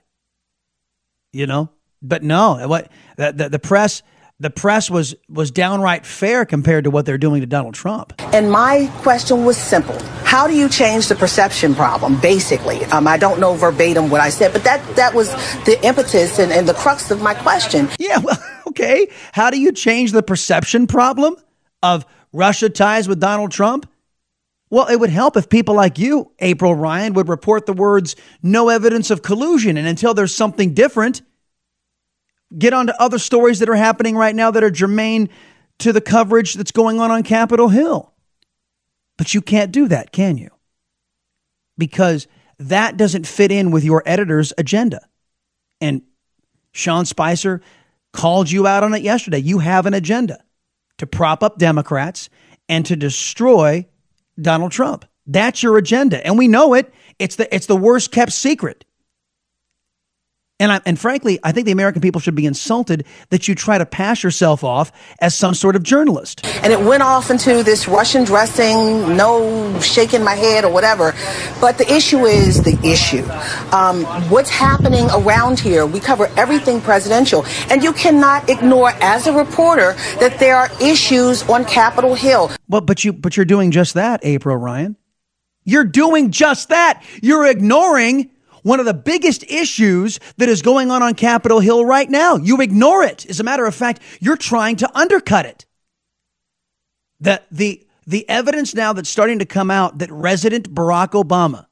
You 1.31 1.47
know, 1.47 1.69
but 2.07 2.23
no, 2.23 2.67
what 2.67 2.91
the, 3.17 3.31
the, 3.31 3.49
the 3.49 3.59
press 3.59 4.01
the 4.39 4.49
press 4.49 4.89
was 4.89 5.15
was 5.29 5.49
downright 5.49 6.05
fair 6.05 6.45
compared 6.45 6.83
to 6.83 6.91
what 6.91 7.05
they're 7.05 7.17
doing 7.17 7.41
to 7.41 7.47
Donald 7.47 7.73
Trump. 7.73 8.13
And 8.33 8.51
my 8.51 8.91
question 8.97 9.45
was 9.45 9.57
simple: 9.57 9.97
How 10.23 10.47
do 10.47 10.53
you 10.53 10.67
change 10.67 11.07
the 11.07 11.15
perception 11.15 11.73
problem? 11.73 12.19
Basically, 12.19 12.83
um, 12.85 13.07
I 13.07 13.17
don't 13.17 13.39
know 13.39 13.55
verbatim 13.55 14.09
what 14.09 14.19
I 14.19 14.29
said, 14.29 14.51
but 14.51 14.63
that 14.65 14.95
that 14.97 15.13
was 15.13 15.31
the 15.63 15.79
impetus 15.83 16.37
and, 16.37 16.51
and 16.51 16.67
the 16.67 16.73
crux 16.73 17.11
of 17.11 17.21
my 17.21 17.33
question. 17.33 17.87
Yeah, 17.97 18.17
well, 18.23 18.37
okay. 18.67 19.07
How 19.31 19.49
do 19.49 19.59
you 19.59 19.71
change 19.71 20.11
the 20.11 20.23
perception 20.23 20.87
problem 20.87 21.37
of 21.81 22.05
Russia 22.33 22.69
ties 22.69 23.07
with 23.07 23.21
Donald 23.21 23.51
Trump? 23.51 23.89
Well, 24.69 24.87
it 24.87 24.99
would 24.99 25.11
help 25.11 25.37
if 25.37 25.47
people 25.47 25.75
like 25.75 25.97
you, 25.97 26.31
April 26.39 26.75
Ryan, 26.75 27.13
would 27.13 27.29
report 27.29 27.67
the 27.67 27.73
words 27.73 28.17
"no 28.43 28.67
evidence 28.67 29.11
of 29.11 29.21
collusion," 29.21 29.77
and 29.77 29.87
until 29.87 30.13
there's 30.13 30.35
something 30.35 30.73
different 30.73 31.21
get 32.57 32.73
on 32.73 32.87
to 32.87 33.01
other 33.01 33.19
stories 33.19 33.59
that 33.59 33.69
are 33.69 33.75
happening 33.75 34.15
right 34.15 34.35
now 34.35 34.51
that 34.51 34.63
are 34.63 34.71
germane 34.71 35.29
to 35.79 35.91
the 35.91 36.01
coverage 36.01 36.53
that's 36.53 36.71
going 36.71 36.99
on 36.99 37.11
on 37.11 37.23
Capitol 37.23 37.69
Hill. 37.69 38.13
But 39.17 39.33
you 39.33 39.41
can't 39.41 39.71
do 39.71 39.87
that, 39.87 40.11
can 40.11 40.37
you? 40.37 40.49
Because 41.77 42.27
that 42.59 42.97
doesn't 42.97 43.27
fit 43.27 43.51
in 43.51 43.71
with 43.71 43.83
your 43.83 44.03
editor's 44.05 44.53
agenda. 44.57 45.01
And 45.81 46.03
Sean 46.71 47.05
Spicer 47.05 47.61
called 48.13 48.49
you 48.49 48.67
out 48.67 48.83
on 48.83 48.93
it 48.93 49.01
yesterday. 49.01 49.39
You 49.39 49.59
have 49.59 49.85
an 49.85 49.93
agenda 49.93 50.43
to 50.97 51.07
prop 51.07 51.43
up 51.43 51.57
Democrats 51.57 52.29
and 52.69 52.85
to 52.85 52.95
destroy 52.95 53.85
Donald 54.39 54.71
Trump. 54.71 55.05
That's 55.27 55.63
your 55.63 55.77
agenda. 55.77 56.25
And 56.25 56.37
we 56.37 56.47
know 56.47 56.73
it. 56.73 56.93
It's 57.19 57.35
the 57.35 57.53
it's 57.53 57.65
the 57.65 57.75
worst 57.75 58.11
kept 58.11 58.31
secret. 58.31 58.85
And 60.57 60.71
I, 60.71 60.79
and 60.85 60.97
frankly, 60.97 61.37
I 61.43 61.51
think 61.51 61.65
the 61.65 61.73
American 61.73 62.01
people 62.01 62.21
should 62.21 62.33
be 62.33 62.45
insulted 62.45 63.05
that 63.29 63.49
you 63.49 63.55
try 63.55 63.77
to 63.77 63.85
pass 63.85 64.23
yourself 64.23 64.63
off 64.63 64.89
as 65.19 65.35
some 65.35 65.53
sort 65.53 65.75
of 65.75 65.83
journalist. 65.83 66.45
And 66.63 66.71
it 66.71 66.79
went 66.79 67.03
off 67.03 67.29
into 67.29 67.61
this 67.61 67.89
Russian 67.89 68.23
dressing, 68.23 69.17
no 69.17 69.77
shaking 69.81 70.23
my 70.23 70.35
head 70.35 70.63
or 70.63 70.71
whatever. 70.71 71.13
But 71.59 71.77
the 71.77 71.93
issue 71.93 72.25
is 72.25 72.63
the 72.63 72.79
issue. 72.87 73.25
Um, 73.75 74.05
what's 74.29 74.49
happening 74.49 75.07
around 75.11 75.59
here? 75.59 75.85
We 75.85 75.99
cover 75.99 76.31
everything 76.37 76.79
presidential, 76.79 77.45
and 77.69 77.83
you 77.83 77.91
cannot 77.91 78.49
ignore, 78.49 78.91
as 79.01 79.27
a 79.27 79.33
reporter, 79.33 79.91
that 80.21 80.39
there 80.39 80.55
are 80.55 80.69
issues 80.81 81.43
on 81.49 81.65
Capitol 81.65 82.15
Hill. 82.15 82.49
Well, 82.69 82.79
but 82.79 83.03
you 83.03 83.11
but 83.11 83.35
you're 83.35 83.45
doing 83.45 83.71
just 83.71 83.95
that, 83.95 84.21
April 84.23 84.55
Ryan. 84.55 84.95
You're 85.65 85.83
doing 85.83 86.31
just 86.31 86.69
that. 86.69 87.03
You're 87.21 87.45
ignoring 87.45 88.29
one 88.65 88.79
of 88.79 88.87
the 88.87 88.95
biggest 88.95 89.43
issues 89.43 90.19
that 90.37 90.49
is 90.49 90.63
going 90.63 90.89
on 90.89 91.03
on 91.03 91.13
Capitol 91.13 91.59
Hill 91.59 91.85
right 91.85 92.09
now. 92.09 92.35
You 92.35 92.61
ignore 92.61 93.03
it. 93.03 93.23
As 93.29 93.39
a 93.39 93.43
matter 93.43 93.63
of 93.67 93.75
fact, 93.75 94.01
you're 94.19 94.35
trying 94.35 94.77
to 94.77 94.97
undercut 94.97 95.45
it. 95.45 95.67
The, 97.19 97.43
the, 97.51 97.85
the 98.07 98.27
evidence 98.27 98.73
now 98.73 98.91
that's 98.91 99.07
starting 99.07 99.37
to 99.37 99.45
come 99.45 99.69
out 99.69 99.99
that 99.99 100.11
resident 100.11 100.73
Barack 100.73 101.11
Obama 101.11 101.67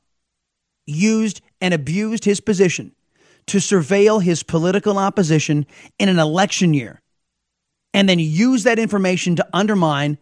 used 0.86 1.42
and 1.60 1.74
abused 1.74 2.26
his 2.26 2.40
position 2.40 2.92
to 3.48 3.58
surveil 3.58 4.22
his 4.22 4.44
political 4.44 5.00
opposition 5.00 5.66
in 5.98 6.10
an 6.10 6.20
election 6.20 6.76
year 6.76 7.02
and 7.96 8.08
then 8.08 8.20
use 8.20 8.66
that 8.66 8.78
information 8.78 9.36
to 9.38 9.48
undermine, 9.52 10.20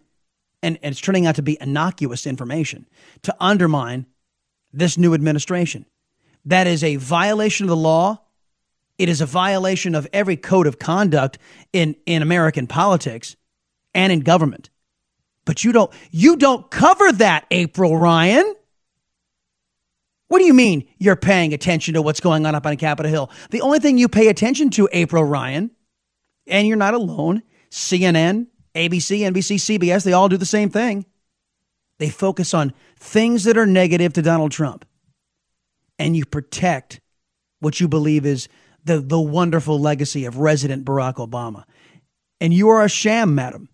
and, 0.63 0.79
and 0.81 0.93
it's 0.93 1.01
turning 1.01 1.25
out 1.25 1.35
to 1.35 1.41
be 1.41 1.57
innocuous 1.59 2.25
information, 2.25 2.87
to 3.23 3.35
undermine 3.41 4.05
this 4.71 4.97
new 4.97 5.13
administration. 5.13 5.85
That 6.45 6.67
is 6.67 6.83
a 6.83 6.95
violation 6.95 7.65
of 7.65 7.69
the 7.69 7.75
law. 7.75 8.21
It 8.97 9.09
is 9.09 9.21
a 9.21 9.25
violation 9.25 9.95
of 9.95 10.07
every 10.13 10.37
code 10.37 10.67
of 10.67 10.79
conduct 10.79 11.37
in, 11.73 11.95
in 12.05 12.21
American 12.21 12.67
politics 12.67 13.35
and 13.93 14.11
in 14.11 14.21
government. 14.21 14.69
But 15.45 15.63
you 15.63 15.71
don't 15.71 15.91
you 16.11 16.35
don't 16.37 16.69
cover 16.69 17.11
that, 17.13 17.45
April 17.49 17.97
Ryan. 17.97 18.55
What 20.27 20.39
do 20.39 20.45
you 20.45 20.53
mean 20.53 20.87
you're 20.97 21.15
paying 21.15 21.53
attention 21.53 21.95
to 21.95 22.01
what's 22.01 22.19
going 22.19 22.45
on 22.45 22.55
up 22.55 22.65
on 22.65 22.77
Capitol 22.77 23.11
Hill? 23.11 23.31
The 23.49 23.61
only 23.61 23.79
thing 23.79 23.97
you 23.97 24.07
pay 24.07 24.27
attention 24.27 24.69
to, 24.71 24.87
April 24.93 25.23
Ryan, 25.23 25.71
and 26.47 26.67
you're 26.67 26.77
not 26.77 26.93
alone, 26.93 27.43
CNN, 27.69 28.47
ABC, 28.73 29.19
NBC, 29.19 29.79
CBS, 29.79 30.05
they 30.05 30.13
all 30.13 30.29
do 30.29 30.37
the 30.37 30.45
same 30.45 30.69
thing. 30.69 31.05
They 31.97 32.09
focus 32.09 32.53
on 32.53 32.73
things 32.97 33.43
that 33.43 33.57
are 33.57 33.65
negative 33.65 34.13
to 34.13 34.21
Donald 34.21 34.51
Trump 34.51 34.85
and 36.01 36.17
you 36.17 36.25
protect 36.25 36.99
what 37.59 37.79
you 37.79 37.87
believe 37.87 38.25
is 38.25 38.49
the, 38.83 38.99
the 38.99 39.19
wonderful 39.19 39.79
legacy 39.79 40.25
of 40.25 40.37
resident 40.37 40.83
Barack 40.83 41.15
Obama. 41.15 41.63
And 42.39 42.53
you 42.53 42.69
are 42.69 42.83
a 42.83 42.89
sham, 42.89 43.35
madam. 43.35 43.69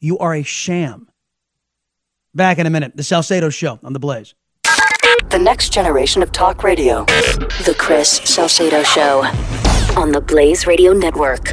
You 0.00 0.18
are 0.18 0.34
a 0.34 0.42
sham. 0.42 1.08
Back 2.34 2.58
in 2.58 2.66
a 2.66 2.70
minute. 2.70 2.96
The 2.96 3.04
Salcedo 3.04 3.50
Show 3.50 3.78
on 3.82 3.92
The 3.92 4.00
Blaze. 4.00 4.34
The 5.28 5.38
next 5.38 5.72
generation 5.72 6.22
of 6.22 6.32
talk 6.32 6.62
radio. 6.62 7.04
The 7.04 7.76
Chris 7.78 8.16
Salcedo 8.24 8.82
Show 8.82 9.22
on 9.96 10.12
the 10.12 10.20
Blaze 10.20 10.66
Radio 10.66 10.92
Network. 10.92 11.52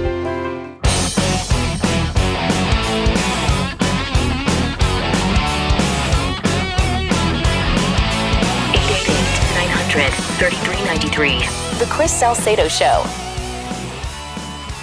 The 11.21 11.87
Chris 11.87 12.11
Salcedo 12.11 12.67
Show. 12.67 13.03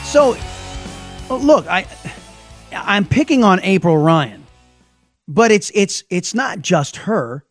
So, 0.04 0.36
look, 1.28 1.66
I 1.66 1.84
I'm 2.72 3.06
picking 3.06 3.42
on 3.42 3.58
April 3.64 3.98
Ryan, 3.98 4.46
but 5.26 5.50
it's 5.50 5.72
it's 5.74 6.04
it's 6.10 6.36
not 6.36 6.60
just 6.62 6.94
her. 6.98 7.44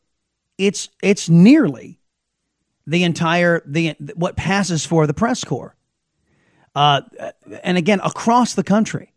It's 0.58 0.88
it's 1.04 1.28
nearly 1.28 2.00
the 2.86 3.04
entire 3.04 3.62
the 3.66 3.94
what 4.16 4.38
passes 4.38 4.86
for 4.86 5.06
the 5.06 5.14
press 5.14 5.44
corps, 5.44 5.76
uh, 6.74 7.02
and 7.64 7.78
again 7.78 8.00
across 8.02 8.54
the 8.54 8.64
country. 8.64 9.12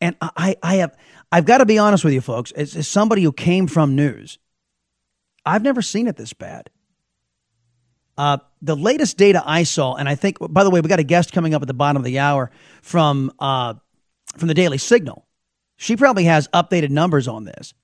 And 0.00 0.14
I 0.20 0.54
I 0.62 0.76
have 0.76 0.96
I've 1.32 1.46
got 1.46 1.58
to 1.58 1.66
be 1.66 1.78
honest 1.78 2.04
with 2.04 2.14
you, 2.14 2.20
folks. 2.20 2.52
As, 2.52 2.76
as 2.76 2.86
somebody 2.86 3.24
who 3.24 3.32
came 3.32 3.66
from 3.66 3.96
news, 3.96 4.38
I've 5.44 5.64
never 5.64 5.82
seen 5.82 6.06
it 6.06 6.16
this 6.16 6.32
bad. 6.32 6.70
Uh, 8.18 8.38
the 8.60 8.74
latest 8.74 9.16
data 9.16 9.40
I 9.46 9.62
saw, 9.62 9.94
and 9.94 10.08
I 10.08 10.16
think, 10.16 10.38
by 10.40 10.64
the 10.64 10.70
way, 10.70 10.80
we 10.80 10.88
got 10.88 10.98
a 10.98 11.04
guest 11.04 11.32
coming 11.32 11.54
up 11.54 11.62
at 11.62 11.68
the 11.68 11.74
bottom 11.74 11.98
of 12.00 12.04
the 12.04 12.18
hour 12.18 12.50
from 12.82 13.32
uh, 13.38 13.74
from 14.36 14.48
the 14.48 14.54
Daily 14.54 14.76
Signal. 14.76 15.24
She 15.76 15.96
probably 15.96 16.24
has 16.24 16.48
updated 16.48 16.90
numbers 16.90 17.28
on 17.28 17.44
this, 17.44 17.74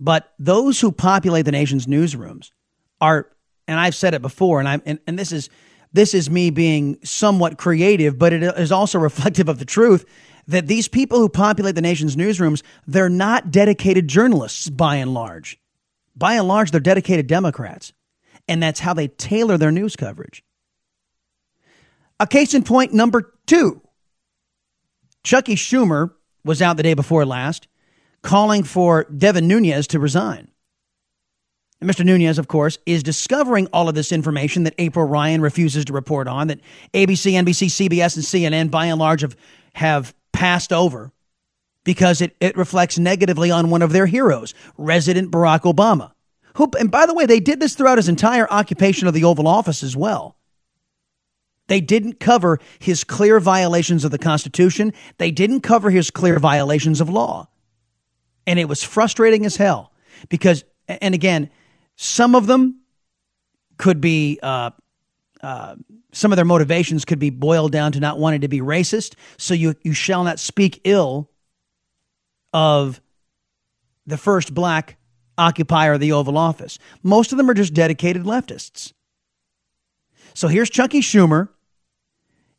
but 0.00 0.34
those 0.40 0.80
who 0.80 0.90
populate 0.90 1.44
the 1.44 1.52
nation's 1.52 1.86
newsrooms 1.86 2.50
are, 3.00 3.30
and 3.68 3.78
I've 3.78 3.94
said 3.94 4.12
it 4.12 4.22
before, 4.22 4.58
and 4.58 4.68
I'm, 4.68 4.82
and, 4.84 4.98
and 5.06 5.16
this 5.16 5.30
is 5.30 5.48
this 5.92 6.14
is 6.14 6.28
me 6.28 6.50
being 6.50 6.98
somewhat 7.04 7.56
creative, 7.56 8.18
but 8.18 8.32
it 8.32 8.42
is 8.42 8.72
also 8.72 8.98
reflective 9.08 9.48
of 9.48 9.60
the 9.60 9.64
truth 9.64 10.04
that 10.48 10.66
these 10.66 10.88
people 10.88 11.20
who 11.20 11.28
populate 11.28 11.76
the 11.76 11.80
nation's 11.80 12.16
newsrooms, 12.16 12.62
they're 12.88 13.08
not 13.08 13.52
dedicated 13.52 14.08
journalists 14.08 14.68
by 14.68 14.96
and 14.96 15.14
large. 15.14 15.60
By 16.16 16.34
and 16.34 16.48
large, 16.48 16.72
they're 16.72 16.80
dedicated 16.80 17.28
Democrats 17.28 17.92
and 18.48 18.62
that's 18.62 18.80
how 18.80 18.94
they 18.94 19.08
tailor 19.08 19.56
their 19.56 19.72
news 19.72 19.96
coverage. 19.96 20.44
A 22.20 22.26
case 22.26 22.54
in 22.54 22.62
point 22.62 22.92
number 22.92 23.34
two 23.46 23.80
Chuckie 25.24 25.56
Schumer 25.56 26.12
was 26.44 26.60
out 26.60 26.76
the 26.76 26.82
day 26.82 26.94
before 26.94 27.24
last 27.24 27.68
calling 28.22 28.64
for 28.64 29.04
Devin 29.04 29.46
Nunes 29.46 29.86
to 29.88 30.00
resign. 30.00 30.48
And 31.80 31.90
Mr. 31.90 32.04
Nunes, 32.04 32.38
of 32.38 32.48
course, 32.48 32.78
is 32.86 33.02
discovering 33.02 33.68
all 33.72 33.88
of 33.88 33.94
this 33.94 34.10
information 34.10 34.64
that 34.64 34.74
April 34.78 35.04
Ryan 35.04 35.42
refuses 35.42 35.84
to 35.84 35.92
report 35.92 36.26
on, 36.26 36.46
that 36.46 36.60
ABC, 36.94 37.32
NBC, 37.32 37.88
CBS, 37.88 38.16
and 38.16 38.24
CNN, 38.24 38.70
by 38.70 38.86
and 38.86 38.98
large, 38.98 39.20
have, 39.20 39.36
have 39.74 40.14
passed 40.32 40.72
over 40.72 41.12
because 41.84 42.22
it, 42.22 42.34
it 42.40 42.56
reflects 42.56 42.98
negatively 42.98 43.50
on 43.50 43.68
one 43.68 43.82
of 43.82 43.92
their 43.92 44.06
heroes, 44.06 44.54
resident 44.78 45.30
Barack 45.30 45.70
Obama. 45.70 46.13
Who, 46.54 46.70
and 46.78 46.90
by 46.90 47.06
the 47.06 47.14
way, 47.14 47.26
they 47.26 47.40
did 47.40 47.60
this 47.60 47.74
throughout 47.74 47.98
his 47.98 48.08
entire 48.08 48.48
occupation 48.50 49.08
of 49.08 49.14
the 49.14 49.24
Oval 49.24 49.48
Office 49.48 49.82
as 49.82 49.96
well. 49.96 50.36
They 51.66 51.80
didn't 51.80 52.20
cover 52.20 52.60
his 52.78 53.04
clear 53.04 53.40
violations 53.40 54.04
of 54.04 54.10
the 54.10 54.18
Constitution. 54.18 54.92
They 55.18 55.30
didn't 55.30 55.60
cover 55.60 55.90
his 55.90 56.10
clear 56.10 56.38
violations 56.38 57.00
of 57.00 57.08
law. 57.08 57.48
And 58.46 58.58
it 58.58 58.68
was 58.68 58.82
frustrating 58.82 59.46
as 59.46 59.56
hell 59.56 59.92
because, 60.28 60.64
and 60.86 61.14
again, 61.14 61.50
some 61.96 62.34
of 62.34 62.46
them 62.46 62.80
could 63.78 64.00
be, 64.00 64.38
uh, 64.42 64.70
uh, 65.40 65.76
some 66.12 66.32
of 66.32 66.36
their 66.36 66.44
motivations 66.44 67.04
could 67.04 67.18
be 67.18 67.30
boiled 67.30 67.72
down 67.72 67.92
to 67.92 68.00
not 68.00 68.18
wanting 68.18 68.42
to 68.42 68.48
be 68.48 68.60
racist. 68.60 69.14
So 69.38 69.54
you, 69.54 69.74
you 69.82 69.94
shall 69.94 70.22
not 70.22 70.38
speak 70.38 70.82
ill 70.84 71.30
of 72.52 73.00
the 74.06 74.18
first 74.18 74.54
black 74.54 74.98
occupier 75.38 75.94
of 75.94 76.00
the 76.00 76.12
Oval 76.12 76.38
Office. 76.38 76.78
Most 77.02 77.32
of 77.32 77.38
them 77.38 77.48
are 77.50 77.54
just 77.54 77.74
dedicated 77.74 78.24
leftists. 78.24 78.92
So 80.34 80.48
here's 80.48 80.70
Chuckie 80.70 81.00
Schumer 81.00 81.48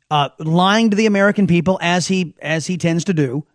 uh, 0.09 0.29
lying 0.39 0.91
to 0.91 0.95
the 0.95 1.05
American 1.05 1.47
people 1.47 1.79
as 1.81 2.07
he 2.07 2.35
as 2.41 2.67
he 2.67 2.77
tends 2.77 3.05
to 3.05 3.13
do 3.13 3.45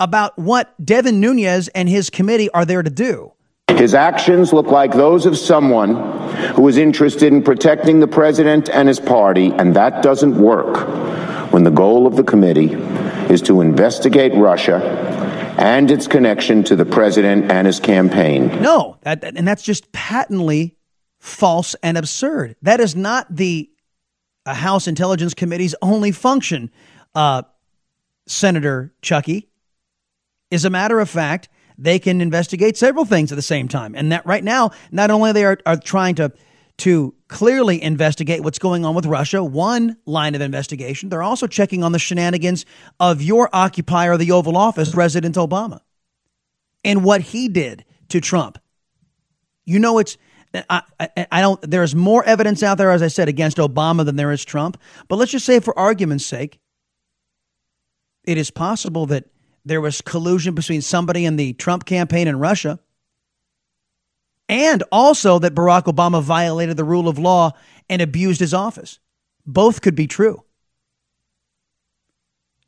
about 0.00 0.38
what 0.38 0.74
Devin 0.84 1.20
Nunes 1.20 1.68
and 1.68 1.88
his 1.88 2.10
committee 2.10 2.50
are 2.50 2.64
there 2.64 2.82
to 2.82 2.90
do. 2.90 3.32
His 3.76 3.94
actions 3.94 4.52
look 4.52 4.66
like 4.66 4.92
those 4.92 5.26
of 5.26 5.36
someone 5.36 5.94
who 6.54 6.66
is 6.68 6.78
interested 6.78 7.32
in 7.32 7.42
protecting 7.42 8.00
the 8.00 8.08
president 8.08 8.68
and 8.70 8.88
his 8.88 8.98
party, 8.98 9.52
and 9.52 9.74
that 9.76 10.02
doesn't 10.02 10.36
work 10.36 11.52
when 11.52 11.64
the 11.64 11.70
goal 11.70 12.06
of 12.06 12.16
the 12.16 12.24
committee 12.24 12.72
is 13.32 13.42
to 13.42 13.60
investigate 13.60 14.34
Russia 14.34 14.78
and 15.58 15.90
its 15.90 16.06
connection 16.06 16.62
to 16.64 16.76
the 16.76 16.86
president 16.86 17.50
and 17.50 17.66
his 17.66 17.80
campaign. 17.80 18.48
No, 18.62 18.96
that, 19.02 19.24
and 19.24 19.46
that's 19.46 19.62
just 19.62 19.90
patently 19.92 20.76
false 21.18 21.74
and 21.82 21.98
absurd. 21.98 22.56
That 22.62 22.80
is 22.80 22.94
not 22.94 23.26
the 23.34 23.68
uh, 24.46 24.54
House 24.54 24.86
Intelligence 24.86 25.34
Committee's 25.34 25.74
only 25.82 26.12
function, 26.12 26.70
uh, 27.14 27.42
Senator 28.26 28.94
Chuckie. 29.02 29.48
As 30.52 30.64
a 30.64 30.70
matter 30.70 31.00
of 31.00 31.10
fact, 31.10 31.48
they 31.76 31.98
can 31.98 32.20
investigate 32.20 32.76
several 32.76 33.04
things 33.04 33.32
at 33.32 33.36
the 33.36 33.42
same 33.42 33.68
time. 33.68 33.94
And 33.94 34.12
that 34.12 34.24
right 34.26 34.42
now, 34.42 34.70
not 34.90 35.10
only 35.10 35.32
they 35.32 35.44
are, 35.44 35.58
are 35.66 35.76
trying 35.76 36.14
to 36.16 36.32
to 36.78 37.12
clearly 37.28 37.82
investigate 37.82 38.42
what's 38.42 38.58
going 38.58 38.84
on 38.84 38.94
with 38.94 39.06
Russia, 39.06 39.44
one 39.44 39.96
line 40.06 40.34
of 40.34 40.40
investigation. 40.40 41.08
They're 41.08 41.22
also 41.22 41.46
checking 41.46 41.84
on 41.84 41.92
the 41.92 41.98
shenanigans 41.98 42.64
of 42.98 43.22
your 43.22 43.50
occupier 43.52 44.12
of 44.12 44.18
the 44.18 44.32
Oval 44.32 44.56
Office, 44.56 44.90
President 44.92 45.36
Obama, 45.36 45.80
and 46.84 47.04
what 47.04 47.20
he 47.20 47.48
did 47.48 47.84
to 48.08 48.20
Trump. 48.20 48.58
You 49.66 49.78
know, 49.78 49.98
it's, 49.98 50.16
I, 50.70 50.82
I, 50.98 51.26
I 51.30 51.40
don't, 51.42 51.60
there's 51.62 51.94
more 51.94 52.24
evidence 52.24 52.62
out 52.62 52.78
there, 52.78 52.90
as 52.90 53.02
I 53.02 53.08
said, 53.08 53.28
against 53.28 53.58
Obama 53.58 54.04
than 54.04 54.16
there 54.16 54.32
is 54.32 54.44
Trump. 54.44 54.80
But 55.06 55.16
let's 55.16 55.30
just 55.30 55.44
say, 55.44 55.60
for 55.60 55.78
argument's 55.78 56.24
sake, 56.24 56.58
it 58.24 58.38
is 58.38 58.50
possible 58.50 59.06
that 59.06 59.24
there 59.66 59.82
was 59.82 60.00
collusion 60.00 60.54
between 60.54 60.80
somebody 60.80 61.26
in 61.26 61.36
the 61.36 61.52
Trump 61.52 61.84
campaign 61.84 62.26
and 62.26 62.40
Russia 62.40 62.80
and 64.48 64.82
also 64.90 65.38
that 65.38 65.54
Barack 65.54 65.84
Obama 65.84 66.22
violated 66.22 66.76
the 66.76 66.84
rule 66.84 67.08
of 67.08 67.18
law 67.18 67.52
and 67.88 68.00
abused 68.00 68.40
his 68.40 68.54
office. 68.54 68.98
Both 69.46 69.80
could 69.80 69.94
be 69.94 70.06
true. 70.06 70.44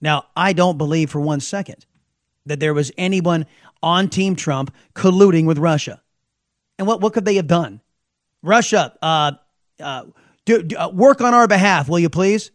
Now, 0.01 0.27
I 0.35 0.53
don't 0.53 0.79
believe 0.79 1.11
for 1.11 1.21
one 1.21 1.41
second 1.41 1.87
that 2.47 2.61
there 2.61 2.75
was 2.75 2.91
anyone 2.97 3.47
on 3.83 4.09
Team 4.09 4.35
Trump 4.35 4.75
colluding 4.95 5.47
with 5.47 5.59
Russia. 5.59 6.03
And 6.79 6.87
what, 6.87 7.01
what 7.01 7.13
could 7.13 7.25
they 7.25 7.37
have 7.37 7.47
done? 7.47 7.81
Russia, 8.43 8.97
uh, 9.03 9.33
uh, 9.79 10.05
do, 10.47 10.63
do, 10.63 10.77
uh, 10.77 10.89
work 10.89 11.21
on 11.21 11.35
our 11.35 11.47
behalf, 11.47 11.89
will 11.89 11.99
you 11.99 12.09
please? 12.09 12.51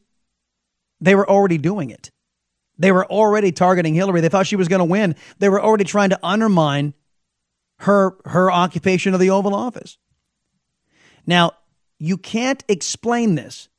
They 1.00 1.14
were 1.14 1.30
already 1.30 1.60
doing 1.60 1.92
it. 1.92 2.12
They 2.78 2.92
were 2.92 3.06
already 3.06 3.52
targeting 3.52 3.94
Hillary. 3.94 4.22
They 4.22 4.30
thought 4.30 4.48
she 4.48 4.56
was 4.56 4.68
going 4.68 4.80
to 4.80 4.86
win. 4.86 5.16
They 5.38 5.50
were 5.50 5.62
already 5.62 5.84
trying 5.84 6.10
to 6.10 6.20
undermine 6.24 6.94
her 7.80 8.18
her 8.26 8.52
occupation 8.52 9.14
of 9.14 9.20
the 9.20 9.30
Oval 9.30 9.54
Office. 9.54 9.98
Now, 11.26 11.52
you 12.00 12.18
can't 12.18 12.64
explain 12.68 13.36
this 13.36 13.70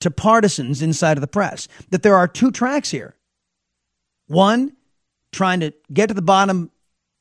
to 0.00 0.10
partisans 0.10 0.82
inside 0.82 1.16
of 1.16 1.20
the 1.20 1.26
press 1.26 1.68
that 1.90 2.02
there 2.02 2.16
are 2.16 2.28
two 2.28 2.50
tracks 2.50 2.90
here. 2.90 3.14
One, 4.26 4.72
trying 5.32 5.60
to 5.60 5.72
get 5.92 6.08
to 6.08 6.14
the 6.14 6.22
bottom 6.22 6.70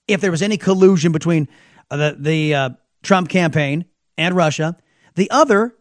if 0.08 0.22
there 0.22 0.32
was 0.32 0.42
any 0.42 0.58
collusion 0.58 1.12
between 1.12 1.48
uh, 1.90 1.98
the 1.98 2.18
the 2.20 2.56
uh, 2.56 2.70
Trump 3.04 3.30
campaign 3.30 3.86
and 4.18 4.36
Russia. 4.36 4.78
The 5.16 5.32
other, 5.32 5.74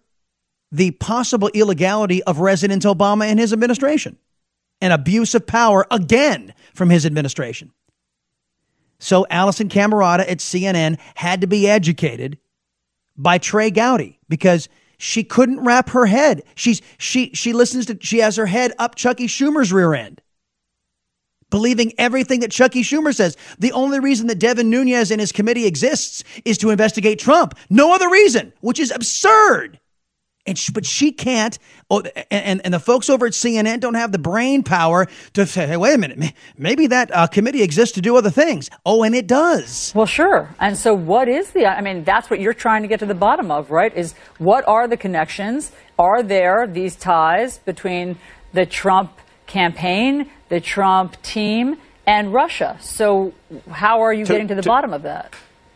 the 0.70 0.92
possible 0.92 1.50
illegality 1.54 2.22
of 2.22 2.36
President 2.36 2.84
Obama 2.84 3.24
and 3.24 3.38
his 3.38 3.52
administration, 3.52 4.16
and 4.80 4.92
abuse 4.92 5.34
of 5.34 5.46
power 5.46 5.86
again 5.90 6.54
from 6.74 6.90
his 6.90 7.04
administration. 7.04 7.72
So 8.98 9.26
Alisyn 9.30 9.68
Camerota 9.68 10.20
at 10.20 10.38
CNN 10.38 10.98
had 11.16 11.40
to 11.42 11.46
be 11.46 11.68
educated 11.68 12.38
by 13.16 13.38
Trey 13.38 13.70
Gowdy 13.70 14.20
because 14.28 14.68
she 14.98 15.24
couldn't 15.24 15.64
wrap 15.64 15.90
her 15.90 16.06
head. 16.06 16.42
She's 16.54 16.80
she 16.98 17.30
she 17.34 17.52
listens 17.52 17.86
to 17.86 17.98
she 18.00 18.18
has 18.18 18.36
her 18.36 18.46
head 18.46 18.72
up 18.78 18.94
Chuckie 18.94 19.26
Schumer's 19.26 19.72
rear 19.72 19.94
end. 19.94 20.20
believing 21.50 21.92
everything 21.98 22.40
that 22.40 22.50
Chucky 22.50 22.82
Schumer 22.82 23.14
says. 23.14 23.36
The 23.58 23.72
only 23.72 24.00
reason 24.00 24.26
that 24.28 24.38
Devin 24.40 24.70
Nunes 24.70 25.10
and 25.10 25.20
his 25.20 25.32
committee 25.32 25.66
exists 25.66 26.24
is 26.44 26.58
to 26.58 26.70
investigate 26.70 27.18
Trump. 27.18 27.54
No 27.70 27.94
other 27.94 28.10
reason, 28.10 28.52
which 28.60 28.80
is 28.80 28.90
absurd. 28.90 29.78
And 30.46 30.58
she, 30.58 30.72
but 30.72 30.84
she 30.84 31.10
can't. 31.10 31.58
Oh, 31.90 32.02
and, 32.30 32.60
and 32.64 32.74
the 32.74 32.78
folks 32.78 33.08
over 33.08 33.26
at 33.26 33.32
CNN 33.32 33.80
don't 33.80 33.94
have 33.94 34.12
the 34.12 34.18
brain 34.18 34.62
power 34.62 35.06
to 35.32 35.46
say, 35.46 35.66
hey, 35.66 35.76
wait 35.76 35.94
a 35.94 35.98
minute, 35.98 36.34
maybe 36.58 36.86
that 36.88 37.10
uh, 37.14 37.26
committee 37.26 37.62
exists 37.62 37.94
to 37.94 38.02
do 38.02 38.16
other 38.16 38.30
things. 38.30 38.68
Oh, 38.84 39.02
and 39.04 39.14
it 39.14 39.26
does. 39.26 39.92
Well, 39.94 40.06
sure. 40.06 40.54
And 40.60 40.76
so, 40.76 40.94
what 40.94 41.28
is 41.28 41.52
the? 41.52 41.66
I 41.66 41.80
mean, 41.80 42.04
that's 42.04 42.28
what 42.28 42.40
you're 42.40 42.54
trying 42.54 42.82
to 42.82 42.88
get 42.88 43.00
to 43.00 43.06
the 43.06 43.14
bottom 43.14 43.50
of, 43.50 43.70
right? 43.70 43.94
Is 43.96 44.14
what 44.38 44.66
are 44.68 44.86
the 44.86 44.96
connections? 44.96 45.72
Are 45.98 46.22
there 46.22 46.66
these 46.66 46.96
ties 46.96 47.58
between 47.58 48.18
the 48.52 48.66
Trump 48.66 49.12
campaign, 49.46 50.30
the 50.48 50.60
Trump 50.60 51.20
team, 51.22 51.76
and 52.06 52.32
Russia? 52.32 52.76
So, 52.80 53.32
how 53.70 54.02
are 54.02 54.12
you 54.12 54.26
to, 54.26 54.32
getting 54.32 54.48
to 54.48 54.54
the 54.54 54.62
to, 54.62 54.68
bottom 54.68 54.92
of 54.92 55.02
that? 55.02 55.34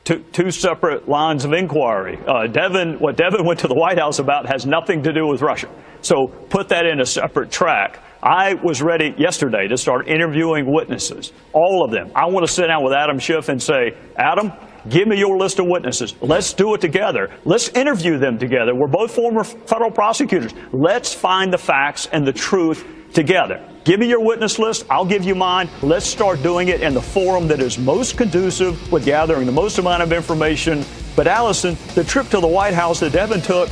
Two, 0.08 0.24
two 0.32 0.50
separate 0.50 1.06
lines 1.06 1.44
of 1.44 1.52
inquiry. 1.52 2.18
Uh, 2.26 2.46
Devin, 2.46 2.98
what 2.98 3.16
Devin 3.16 3.44
went 3.44 3.60
to 3.60 3.68
the 3.68 3.74
White 3.74 3.98
House 3.98 4.18
about 4.18 4.46
has 4.46 4.64
nothing 4.64 5.02
to 5.02 5.12
do 5.12 5.26
with 5.26 5.42
Russia. 5.42 5.68
So 6.00 6.28
put 6.28 6.70
that 6.70 6.86
in 6.86 7.00
a 7.00 7.04
separate 7.04 7.50
track. 7.50 8.00
I 8.22 8.54
was 8.54 8.80
ready 8.80 9.14
yesterday 9.18 9.68
to 9.68 9.76
start 9.76 10.08
interviewing 10.08 10.72
witnesses, 10.72 11.32
all 11.52 11.84
of 11.84 11.90
them. 11.90 12.10
I 12.16 12.26
want 12.26 12.46
to 12.46 12.52
sit 12.52 12.68
down 12.68 12.82
with 12.82 12.94
Adam 12.94 13.18
Schiff 13.18 13.50
and 13.50 13.62
say, 13.62 13.96
Adam, 14.16 14.50
give 14.88 15.06
me 15.06 15.18
your 15.18 15.36
list 15.36 15.58
of 15.58 15.66
witnesses. 15.68 16.14
Let's 16.22 16.54
do 16.54 16.72
it 16.74 16.80
together. 16.80 17.30
Let's 17.44 17.68
interview 17.68 18.18
them 18.18 18.38
together. 18.38 18.74
We're 18.74 18.88
both 18.88 19.14
former 19.14 19.44
federal 19.44 19.90
prosecutors. 19.90 20.54
Let's 20.72 21.12
find 21.12 21.52
the 21.52 21.58
facts 21.58 22.08
and 22.10 22.26
the 22.26 22.32
truth 22.32 22.82
together. 23.12 23.62
Give 23.84 24.00
me 24.00 24.08
your 24.08 24.20
witness 24.20 24.58
list. 24.58 24.84
I'll 24.90 25.04
give 25.04 25.24
you 25.24 25.34
mine. 25.34 25.68
Let's 25.82 26.06
start 26.06 26.42
doing 26.42 26.68
it 26.68 26.82
in 26.82 26.92
the 26.94 27.02
forum 27.02 27.48
that 27.48 27.60
is 27.60 27.78
most 27.78 28.18
conducive 28.18 28.92
with 28.92 29.04
gathering 29.04 29.46
the 29.46 29.52
most 29.52 29.78
amount 29.78 30.02
of 30.02 30.12
information. 30.12 30.84
But 31.16 31.26
Alisyn, 31.26 31.76
the 31.94 32.04
trip 32.04 32.28
to 32.28 32.40
the 32.40 32.46
White 32.46 32.74
House 32.74 33.00
that 33.00 33.12
Devin 33.12 33.40
took 33.40 33.68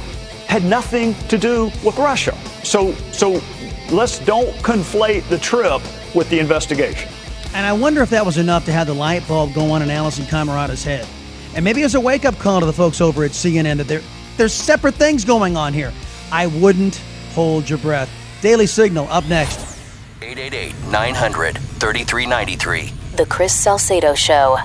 had 0.47 0.65
nothing 0.65 1.15
to 1.29 1.37
do 1.37 1.65
with 1.85 1.99
Russia. 1.99 2.37
So, 2.65 2.93
so 3.13 3.43
let's 3.91 4.19
don't 4.21 4.55
conflate 4.59 5.29
the 5.29 5.39
trip 5.39 5.83
with 6.15 6.31
the 6.31 6.39
investigation. 6.39 7.11
And 7.55 7.67
I 7.67 7.73
wonder 7.73 8.03
if 8.03 8.11
that 8.11 8.25
was 8.25 8.39
enough 8.39 8.65
to 8.67 8.73
have 8.73 8.87
the 8.87 8.95
light 8.95 9.27
bulb 9.29 9.55
go 9.55 9.71
on 9.71 9.83
in 9.83 9.89
Alisyn 9.89 10.29
Camerota's 10.29 10.85
head. 10.85 11.07
And 11.55 11.65
maybe 11.65 11.83
it's 11.83 11.95
a 11.95 12.01
wake 12.01 12.25
up 12.25 12.39
call 12.39 12.61
to 12.61 12.67
the 12.67 12.73
folks 12.73 13.01
over 13.01 13.25
at 13.25 13.31
CNN 13.31 13.79
that 13.79 13.89
there, 13.89 14.03
there's 14.37 14.53
separate 14.53 14.95
things 14.95 15.25
going 15.25 15.57
on 15.57 15.73
here. 15.73 15.93
I 16.33 16.47
wouldn't 16.49 16.97
hold 17.33 17.69
your 17.69 17.79
breath. 17.79 18.11
Daily 18.47 18.67
Signal 18.69 19.09
up 19.09 19.27
next. 19.29 19.59
888 20.23 20.73
900 20.89 21.59
3393. 21.59 22.93
The 23.17 23.27
Chris 23.27 23.53
Salcedo 23.53 24.15
Show. 24.15 24.59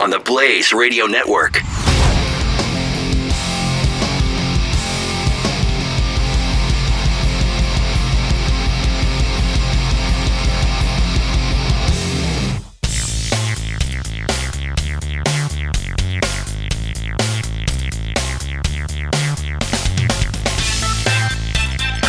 On 0.00 0.10
the 0.10 0.18
Blaze 0.18 0.74
Radio 0.74 1.06
Network. 1.06 1.62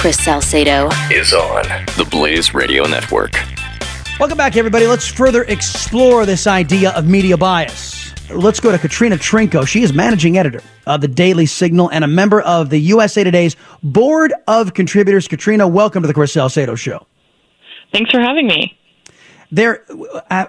Chris 0.05 0.23
Salcedo 0.23 0.87
is 1.09 1.33
on 1.33 1.63
the 1.97 2.07
Blaze 2.11 2.53
Radio 2.53 2.85
Network. 2.85 3.33
Welcome 4.19 4.37
back, 4.37 4.55
everybody. 4.55 4.85
Let's 4.85 5.07
further 5.07 5.45
explore 5.45 6.27
this 6.27 6.45
idea 6.45 6.91
of 6.91 7.07
media 7.07 7.35
bias. 7.35 8.13
Let's 8.29 8.59
go 8.59 8.71
to 8.71 8.77
Katrina 8.77 9.15
Trinko. 9.15 9.67
She 9.67 9.81
is 9.81 9.93
managing 9.93 10.37
editor 10.37 10.61
of 10.85 11.01
the 11.01 11.07
Daily 11.07 11.47
Signal 11.47 11.89
and 11.89 12.03
a 12.03 12.07
member 12.07 12.39
of 12.41 12.69
the 12.69 12.77
USA 12.77 13.23
Today's 13.23 13.55
Board 13.81 14.31
of 14.47 14.75
Contributors. 14.75 15.27
Katrina, 15.27 15.67
welcome 15.67 16.03
to 16.03 16.07
the 16.07 16.13
Chris 16.13 16.33
Salcedo 16.33 16.75
Show. 16.75 17.07
Thanks 17.91 18.11
for 18.11 18.21
having 18.21 18.45
me. 18.45 18.77
There, 19.55 19.85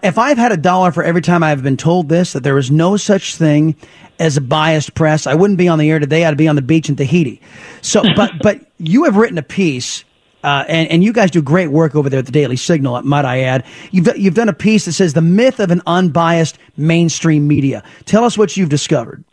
if 0.03 0.19
I've 0.19 0.37
had 0.37 0.51
a 0.51 0.57
dollar 0.57 0.91
for 0.91 1.05
every 1.05 1.23
time 1.23 1.45
I've 1.45 1.63
been 1.63 1.77
told 1.77 2.09
this, 2.09 2.33
that 2.33 2.43
there 2.43 2.59
is 2.59 2.73
no 2.73 2.97
such 2.97 3.37
thing 3.37 3.77
as 4.19 4.37
a 4.37 4.41
biased 4.41 4.95
press. 4.95 5.29
I 5.29 5.35
wouldn't 5.35 5.59
be 5.59 5.69
on 5.69 5.79
the 5.79 5.89
air 5.89 6.01
today. 6.01 6.25
I'd 6.25 6.37
be 6.37 6.49
on 6.49 6.57
the 6.57 6.63
beach 6.63 6.89
in 6.89 6.97
Tahiti. 6.97 7.41
So, 7.83 8.03
but 8.17 8.33
but 8.43 8.67
you 8.79 9.05
have 9.05 9.17
written 9.17 9.39
a 9.39 9.45
piece. 9.45 10.05
Uh, 10.43 10.65
and, 10.69 10.89
and 10.91 11.03
you 11.03 11.13
guys 11.13 11.33
do 11.33 11.43
great 11.43 11.69
work 11.69 11.97
over 11.97 12.09
there 12.09 12.21
at 12.21 12.27
the 12.27 12.31
Daily 12.31 12.55
Signal, 12.55 13.03
might 13.03 13.25
I 13.25 13.41
add. 13.41 13.65
You've, 13.91 14.17
you've 14.17 14.35
done 14.35 14.49
a 14.49 14.53
piece 14.53 14.85
that 14.85 14.93
says 14.93 15.13
the 15.13 15.21
myth 15.21 15.59
of 15.59 15.73
an 15.73 15.83
unbiased 15.89 16.57
mainstream 16.77 17.49
media. 17.49 17.83
Tell 18.05 18.23
us 18.23 18.39
what 18.39 18.57
you've 18.57 18.69
discovered. 18.69 19.25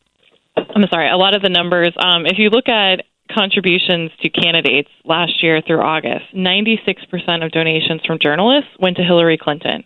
I'm 0.58 0.88
sorry, 0.90 1.12
a 1.12 1.18
lot 1.18 1.36
of 1.36 1.44
the 1.44 1.50
numbers. 1.50 1.94
Um, 1.98 2.26
if 2.26 2.40
you 2.40 2.50
look 2.50 2.68
at 2.68 3.04
contributions 3.32 4.12
to 4.22 4.30
candidates 4.30 4.90
last 5.06 5.44
year 5.44 5.62
through 5.66 5.82
August, 5.82 6.26
96% 6.36 7.46
of 7.46 7.52
donations 7.52 8.02
from 8.06 8.20
journalists 8.22 8.70
went 8.80 8.98
to 8.98 9.04
Hillary 9.04 9.38
Clinton. 9.38 9.84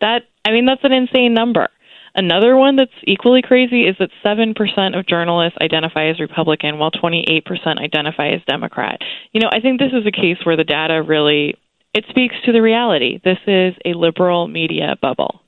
That, 0.00 0.22
I 0.44 0.50
mean, 0.50 0.66
that's 0.66 0.84
an 0.84 0.92
insane 0.92 1.34
number. 1.34 1.68
Another 2.14 2.56
one 2.56 2.76
that's 2.76 2.90
equally 3.04 3.42
crazy 3.42 3.82
is 3.82 3.96
that 3.98 4.10
7% 4.24 4.98
of 4.98 5.06
journalists 5.06 5.58
identify 5.60 6.08
as 6.08 6.18
Republican 6.18 6.78
while 6.78 6.90
28% 6.90 7.44
identify 7.78 8.30
as 8.30 8.40
Democrat. 8.48 9.00
You 9.32 9.40
know, 9.40 9.50
I 9.52 9.60
think 9.60 9.78
this 9.78 9.92
is 9.92 10.06
a 10.06 10.10
case 10.10 10.38
where 10.44 10.56
the 10.56 10.64
data 10.64 11.02
really 11.02 11.54
it 11.92 12.04
speaks 12.08 12.36
to 12.44 12.52
the 12.52 12.62
reality. 12.62 13.20
This 13.24 13.38
is 13.46 13.74
a 13.84 13.94
liberal 13.94 14.46
media 14.46 14.96
bubble. 15.02 15.42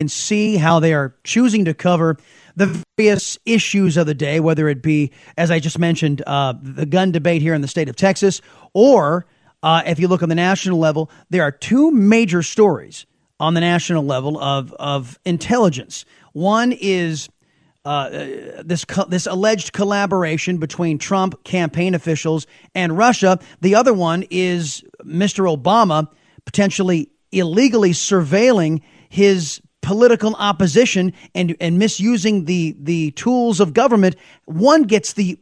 And 0.00 0.10
see 0.10 0.56
how 0.56 0.80
they 0.80 0.94
are 0.94 1.14
choosing 1.24 1.66
to 1.66 1.74
cover 1.74 2.16
the 2.56 2.82
various 2.96 3.38
issues 3.44 3.98
of 3.98 4.06
the 4.06 4.14
day, 4.14 4.40
whether 4.40 4.66
it 4.68 4.82
be, 4.82 5.12
as 5.36 5.50
I 5.50 5.58
just 5.58 5.78
mentioned, 5.78 6.22
uh, 6.26 6.54
the 6.60 6.86
gun 6.86 7.12
debate 7.12 7.42
here 7.42 7.52
in 7.52 7.60
the 7.60 7.68
state 7.68 7.88
of 7.88 7.96
Texas, 7.96 8.40
or 8.72 9.26
uh, 9.62 9.82
if 9.84 9.98
you 10.00 10.08
look 10.08 10.22
on 10.22 10.30
the 10.30 10.34
national 10.34 10.78
level, 10.78 11.10
there 11.28 11.42
are 11.42 11.52
two 11.52 11.90
major 11.90 12.42
stories 12.42 13.04
on 13.38 13.54
the 13.54 13.60
national 13.60 14.04
level 14.04 14.38
of 14.38 14.72
of 14.74 15.18
intelligence. 15.24 16.04
One 16.32 16.72
is 16.72 17.28
uh, 17.84 18.10
this 18.64 18.84
co- 18.84 19.06
this 19.06 19.26
alleged 19.26 19.72
collaboration 19.72 20.58
between 20.58 20.98
Trump 20.98 21.42
campaign 21.44 21.94
officials 21.94 22.46
and 22.74 22.96
Russia. 22.96 23.38
The 23.60 23.74
other 23.74 23.94
one 23.94 24.24
is 24.30 24.84
Mr. 25.04 25.44
Obama 25.54 26.08
potentially 26.44 27.10
illegally 27.32 27.92
surveilling 27.92 28.82
his 29.08 29.60
political 29.82 30.34
opposition 30.36 31.12
and 31.34 31.56
and 31.60 31.78
misusing 31.78 32.44
the 32.44 32.76
the 32.78 33.10
tools 33.12 33.60
of 33.60 33.74
government. 33.74 34.16
One 34.44 34.84
gets 34.84 35.12
the 35.12 35.38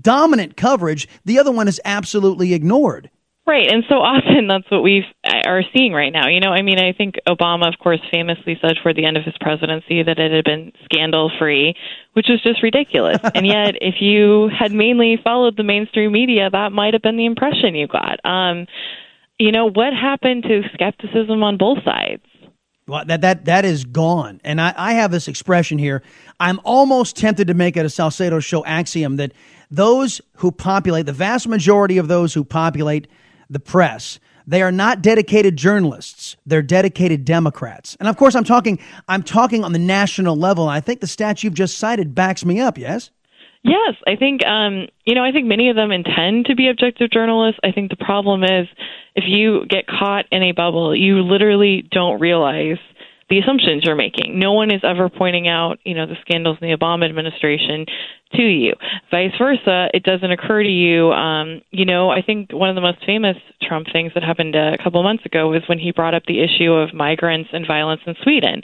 dominant 0.00 0.56
coverage, 0.56 1.08
the 1.24 1.38
other 1.38 1.52
one 1.52 1.68
is 1.68 1.80
absolutely 1.84 2.54
ignored. 2.54 3.10
Right, 3.44 3.68
and 3.68 3.82
so 3.88 3.96
often 3.96 4.46
that's 4.46 4.70
what 4.70 4.84
we 4.84 5.04
are 5.44 5.62
seeing 5.74 5.92
right 5.92 6.12
now. 6.12 6.28
You 6.28 6.38
know, 6.38 6.50
I 6.50 6.62
mean, 6.62 6.78
I 6.78 6.92
think 6.92 7.16
Obama, 7.28 7.66
of 7.66 7.78
course, 7.80 7.98
famously 8.12 8.56
said 8.60 8.76
toward 8.80 8.96
the 8.96 9.04
end 9.04 9.16
of 9.16 9.24
his 9.24 9.34
presidency 9.40 10.02
that 10.04 10.18
it 10.18 10.30
had 10.30 10.44
been 10.44 10.72
scandal 10.84 11.30
free, 11.40 11.74
which 12.12 12.26
was 12.28 12.40
just 12.42 12.62
ridiculous. 12.62 13.18
and 13.34 13.44
yet, 13.44 13.74
if 13.80 13.96
you 14.00 14.48
had 14.56 14.70
mainly 14.70 15.18
followed 15.22 15.56
the 15.56 15.64
mainstream 15.64 16.12
media, 16.12 16.50
that 16.50 16.70
might 16.70 16.94
have 16.94 17.02
been 17.02 17.16
the 17.16 17.26
impression 17.26 17.74
you 17.74 17.88
got. 17.88 18.24
Um, 18.24 18.66
you 19.38 19.50
know, 19.50 19.68
what 19.68 19.92
happened 19.92 20.44
to 20.44 20.62
skepticism 20.74 21.42
on 21.42 21.56
both 21.56 21.78
sides? 21.84 22.22
Well, 22.86 23.04
that 23.06 23.20
that 23.20 23.44
that 23.44 23.64
is 23.64 23.84
gone, 23.84 24.40
and 24.42 24.60
I, 24.60 24.74
I 24.76 24.92
have 24.94 25.12
this 25.12 25.28
expression 25.28 25.78
here. 25.78 26.02
I'm 26.40 26.60
almost 26.64 27.16
tempted 27.16 27.46
to 27.46 27.54
make 27.54 27.76
it 27.76 27.86
a 27.86 27.90
Salcedo 27.90 28.40
show 28.40 28.64
axiom 28.64 29.16
that 29.16 29.32
those 29.70 30.20
who 30.38 30.50
populate 30.50 31.06
the 31.06 31.12
vast 31.12 31.46
majority 31.46 31.98
of 31.98 32.08
those 32.08 32.34
who 32.34 32.42
populate 32.42 33.06
the 33.48 33.60
press. 33.60 34.18
They 34.46 34.60
are 34.62 34.72
not 34.72 35.02
dedicated 35.02 35.56
journalists. 35.56 36.36
They're 36.44 36.62
dedicated 36.62 37.24
Democrats. 37.24 37.96
And 38.00 38.08
of 38.08 38.16
course, 38.16 38.34
I'm 38.34 38.42
talking, 38.42 38.80
I'm 39.06 39.22
talking 39.22 39.62
on 39.62 39.72
the 39.72 39.78
national 39.78 40.36
level. 40.36 40.68
I 40.68 40.80
think 40.80 41.00
the 41.00 41.06
stat 41.06 41.44
you've 41.44 41.54
just 41.54 41.78
cited 41.78 42.14
backs 42.14 42.44
me 42.44 42.60
up. 42.60 42.76
Yes. 42.76 43.10
Yes, 43.64 43.94
I 44.06 44.16
think 44.16 44.44
um, 44.44 44.88
you 45.04 45.14
know. 45.14 45.24
I 45.24 45.30
think 45.30 45.46
many 45.46 45.70
of 45.70 45.76
them 45.76 45.92
intend 45.92 46.46
to 46.46 46.56
be 46.56 46.68
objective 46.68 47.10
journalists. 47.10 47.60
I 47.62 47.70
think 47.70 47.90
the 47.90 48.04
problem 48.04 48.42
is 48.42 48.66
if 49.14 49.24
you 49.26 49.66
get 49.68 49.86
caught 49.86 50.24
in 50.32 50.42
a 50.42 50.52
bubble, 50.52 50.96
you 50.96 51.22
literally 51.22 51.86
don't 51.90 52.20
realize 52.20 52.78
the 53.32 53.38
assumptions 53.38 53.82
you're 53.82 53.96
making. 53.96 54.38
No 54.38 54.52
one 54.52 54.70
is 54.70 54.82
ever 54.84 55.08
pointing 55.08 55.48
out, 55.48 55.78
you 55.84 55.94
know, 55.94 56.04
the 56.04 56.16
scandals 56.20 56.58
in 56.60 56.68
the 56.68 56.76
Obama 56.76 57.08
administration 57.08 57.86
to 58.34 58.42
you. 58.42 58.74
Vice 59.10 59.32
versa, 59.38 59.88
it 59.94 60.02
doesn't 60.02 60.30
occur 60.30 60.62
to 60.62 60.68
you. 60.68 61.12
Um, 61.12 61.62
you 61.70 61.86
know, 61.86 62.10
I 62.10 62.20
think 62.20 62.52
one 62.52 62.68
of 62.68 62.74
the 62.74 62.82
most 62.82 62.98
famous 63.06 63.38
Trump 63.62 63.86
things 63.90 64.12
that 64.12 64.22
happened 64.22 64.54
a 64.54 64.76
couple 64.84 65.02
months 65.02 65.24
ago 65.24 65.48
was 65.48 65.62
when 65.66 65.78
he 65.78 65.92
brought 65.92 66.12
up 66.12 66.24
the 66.26 66.44
issue 66.44 66.72
of 66.72 66.92
migrants 66.92 67.48
and 67.54 67.66
violence 67.66 68.02
in 68.06 68.16
Sweden. 68.22 68.60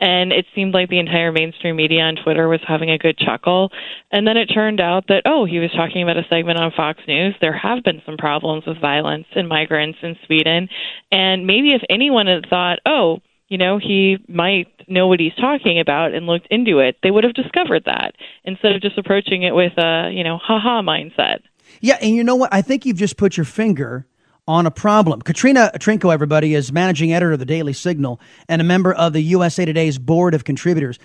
And 0.00 0.32
it 0.32 0.46
seemed 0.54 0.72
like 0.72 0.88
the 0.88 0.98
entire 0.98 1.30
mainstream 1.30 1.76
media 1.76 2.00
on 2.00 2.16
Twitter 2.16 2.48
was 2.48 2.60
having 2.66 2.90
a 2.90 2.96
good 2.98 3.18
chuckle. 3.18 3.70
And 4.10 4.26
then 4.26 4.38
it 4.38 4.46
turned 4.46 4.80
out 4.80 5.08
that, 5.08 5.24
oh, 5.26 5.44
he 5.44 5.58
was 5.58 5.72
talking 5.76 6.02
about 6.02 6.16
a 6.16 6.26
segment 6.30 6.58
on 6.58 6.72
Fox 6.74 7.00
News. 7.06 7.34
There 7.42 7.56
have 7.56 7.84
been 7.84 8.00
some 8.06 8.16
problems 8.16 8.64
with 8.66 8.80
violence 8.80 9.26
and 9.34 9.46
migrants 9.46 9.98
in 10.02 10.16
Sweden. 10.24 10.70
And 11.12 11.46
maybe 11.46 11.74
if 11.74 11.82
anyone 11.90 12.28
had 12.28 12.48
thought, 12.48 12.78
oh, 12.86 13.20
you 13.48 13.58
know, 13.58 13.78
he 13.78 14.18
might 14.28 14.68
know 14.88 15.06
what 15.06 15.20
he's 15.20 15.34
talking 15.34 15.78
about 15.78 16.14
and 16.14 16.26
looked 16.26 16.48
into 16.50 16.78
it, 16.78 16.96
they 17.02 17.10
would 17.10 17.24
have 17.24 17.34
discovered 17.34 17.84
that 17.84 18.14
instead 18.44 18.72
of 18.72 18.82
just 18.82 18.98
approaching 18.98 19.42
it 19.42 19.54
with 19.54 19.72
a, 19.78 20.10
you 20.12 20.24
know, 20.24 20.38
haha 20.38 20.82
mindset. 20.82 21.40
Yeah, 21.80 21.98
and 22.00 22.14
you 22.14 22.24
know 22.24 22.36
what? 22.36 22.52
I 22.52 22.62
think 22.62 22.86
you've 22.86 22.96
just 22.96 23.16
put 23.16 23.36
your 23.36 23.44
finger 23.44 24.06
on 24.48 24.66
a 24.66 24.70
problem. 24.70 25.20
Katrina 25.22 25.70
Trinko, 25.76 26.12
everybody, 26.12 26.54
is 26.54 26.72
managing 26.72 27.12
editor 27.12 27.32
of 27.32 27.38
the 27.38 27.44
Daily 27.44 27.72
Signal 27.72 28.20
and 28.48 28.60
a 28.60 28.64
member 28.64 28.92
of 28.92 29.12
the 29.12 29.20
USA 29.20 29.64
Today's 29.64 29.98
board 29.98 30.34
of 30.34 30.44
contributors. 30.44 30.98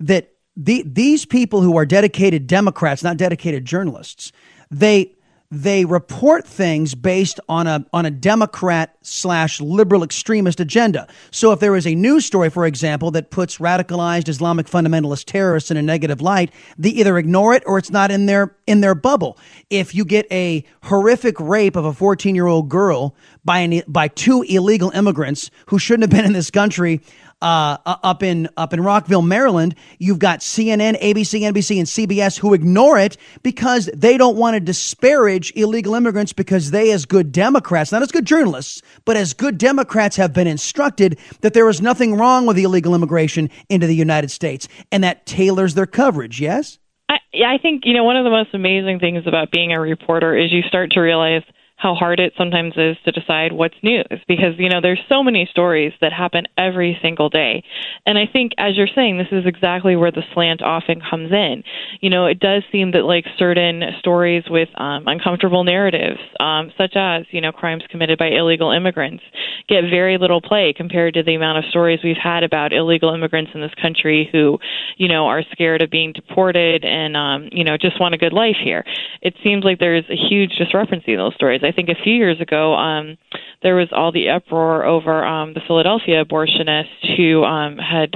That 0.00 0.32
the, 0.56 0.82
these 0.84 1.24
people 1.24 1.60
who 1.62 1.76
are 1.76 1.86
dedicated 1.86 2.46
Democrats, 2.46 3.02
not 3.02 3.16
dedicated 3.16 3.64
journalists, 3.64 4.32
they 4.70 5.14
they 5.50 5.86
report 5.86 6.46
things 6.46 6.94
based 6.94 7.40
on 7.48 7.66
a 7.66 7.84
on 7.92 8.04
a 8.04 8.10
Democrat 8.10 8.96
slash 9.00 9.60
liberal 9.60 10.02
extremist 10.02 10.60
agenda. 10.60 11.08
So 11.30 11.52
if 11.52 11.60
there 11.60 11.74
is 11.74 11.86
a 11.86 11.94
news 11.94 12.26
story, 12.26 12.50
for 12.50 12.66
example, 12.66 13.10
that 13.12 13.30
puts 13.30 13.56
radicalized 13.56 14.28
Islamic 14.28 14.66
fundamentalist 14.66 15.24
terrorists 15.24 15.70
in 15.70 15.78
a 15.78 15.82
negative 15.82 16.20
light, 16.20 16.52
they 16.76 16.90
either 16.90 17.16
ignore 17.16 17.54
it 17.54 17.62
or 17.64 17.78
it's 17.78 17.90
not 17.90 18.10
in 18.10 18.26
their 18.26 18.56
in 18.66 18.82
their 18.82 18.94
bubble. 18.94 19.38
If 19.70 19.94
you 19.94 20.04
get 20.04 20.26
a 20.30 20.64
horrific 20.82 21.40
rape 21.40 21.76
of 21.76 21.86
a 21.86 21.94
14 21.94 22.34
year 22.34 22.46
old 22.46 22.68
girl 22.68 23.16
by 23.44 23.60
an, 23.60 23.82
by 23.88 24.08
two 24.08 24.42
illegal 24.42 24.90
immigrants 24.90 25.50
who 25.66 25.78
shouldn't 25.78 26.02
have 26.02 26.10
been 26.10 26.26
in 26.26 26.34
this 26.34 26.50
country 26.50 27.00
uh, 27.40 27.76
up 27.84 28.22
in 28.22 28.48
up 28.56 28.72
in 28.72 28.80
Rockville, 28.80 29.22
Maryland. 29.22 29.74
You've 29.98 30.18
got 30.18 30.40
CNN, 30.40 31.00
ABC, 31.00 31.40
NBC, 31.42 31.78
and 31.78 31.86
CBS 31.86 32.38
who 32.38 32.54
ignore 32.54 32.98
it 32.98 33.16
because 33.42 33.88
they 33.94 34.16
don't 34.16 34.36
want 34.36 34.54
to 34.54 34.60
disparage 34.60 35.52
illegal 35.54 35.94
immigrants 35.94 36.32
because 36.32 36.70
they, 36.70 36.90
as 36.90 37.06
good 37.06 37.32
Democrats, 37.32 37.92
not 37.92 38.02
as 38.02 38.10
good 38.10 38.24
journalists, 38.24 38.82
but 39.04 39.16
as 39.16 39.32
good 39.32 39.58
Democrats, 39.58 40.16
have 40.16 40.32
been 40.32 40.46
instructed 40.46 41.18
that 41.40 41.54
there 41.54 41.68
is 41.68 41.80
nothing 41.80 42.14
wrong 42.16 42.46
with 42.46 42.58
illegal 42.58 42.94
immigration 42.94 43.50
into 43.68 43.86
the 43.86 43.94
United 43.94 44.30
States, 44.30 44.68
and 44.90 45.04
that 45.04 45.26
tailors 45.26 45.74
their 45.74 45.86
coverage. 45.86 46.40
Yes. 46.40 46.78
I, 47.08 47.18
I 47.34 47.58
think 47.58 47.82
you 47.84 47.94
know 47.94 48.04
one 48.04 48.16
of 48.16 48.24
the 48.24 48.30
most 48.30 48.52
amazing 48.52 48.98
things 48.98 49.26
about 49.26 49.50
being 49.50 49.72
a 49.72 49.80
reporter 49.80 50.36
is 50.36 50.52
you 50.52 50.62
start 50.62 50.90
to 50.92 51.00
realize 51.00 51.42
how 51.78 51.94
hard 51.94 52.18
it 52.18 52.32
sometimes 52.36 52.74
is 52.76 52.96
to 53.04 53.12
decide 53.12 53.52
what's 53.52 53.76
news 53.82 54.20
because 54.26 54.54
you 54.58 54.68
know 54.68 54.80
there's 54.82 55.00
so 55.08 55.22
many 55.22 55.48
stories 55.50 55.92
that 56.00 56.12
happen 56.12 56.44
every 56.58 56.98
single 57.00 57.28
day. 57.28 57.62
And 58.04 58.18
i 58.18 58.26
think 58.30 58.52
as 58.58 58.76
you're 58.76 58.88
saying 58.94 59.18
this 59.18 59.28
is 59.32 59.46
exactly 59.46 59.94
where 59.96 60.10
the 60.10 60.24
slant 60.34 60.60
often 60.60 61.00
comes 61.00 61.30
in. 61.32 61.62
You 62.00 62.10
know 62.10 62.26
it 62.26 62.40
does 62.40 62.64
seem 62.72 62.92
that 62.92 63.04
like 63.04 63.24
certain 63.38 63.82
stories 64.00 64.44
with 64.50 64.68
um, 64.76 65.04
uncomfortable 65.06 65.64
narratives 65.64 66.18
um, 66.40 66.72
such 66.76 66.96
as 66.96 67.24
you 67.30 67.40
know 67.40 67.52
crimes 67.52 67.84
committed 67.90 68.18
by 68.18 68.28
illegal 68.28 68.72
immigrants 68.72 69.22
get 69.68 69.82
very 69.88 70.18
little 70.18 70.40
play 70.40 70.74
compared 70.76 71.14
to 71.14 71.22
the 71.22 71.34
amount 71.34 71.58
of 71.58 71.64
stories 71.70 72.00
we've 72.02 72.16
had 72.22 72.42
about 72.42 72.72
illegal 72.72 73.14
immigrants 73.14 73.52
in 73.54 73.60
this 73.60 73.74
country 73.80 74.28
who 74.32 74.58
you 74.96 75.06
know 75.06 75.26
are 75.26 75.42
scared 75.52 75.80
of 75.80 75.90
being 75.90 76.12
deported 76.12 76.84
and 76.84 77.16
um, 77.16 77.48
you 77.52 77.62
know 77.62 77.76
just 77.76 78.00
want 78.00 78.14
a 78.14 78.18
good 78.18 78.32
life 78.32 78.56
here. 78.62 78.84
It 79.22 79.34
seems 79.44 79.62
like 79.62 79.78
there's 79.78 80.04
a 80.10 80.16
huge 80.16 80.52
discrepancy 80.58 81.12
in 81.12 81.18
those 81.18 81.34
stories 81.34 81.60
I 81.68 81.72
think 81.72 81.88
a 81.90 82.02
few 82.02 82.14
years 82.14 82.40
ago, 82.40 82.74
um, 82.74 83.18
there 83.62 83.76
was 83.76 83.88
all 83.92 84.10
the 84.10 84.30
uproar 84.30 84.84
over 84.84 85.24
um, 85.24 85.54
the 85.54 85.60
Philadelphia 85.66 86.24
abortionist 86.24 87.16
who 87.16 87.44
um, 87.44 87.76
had 87.76 88.14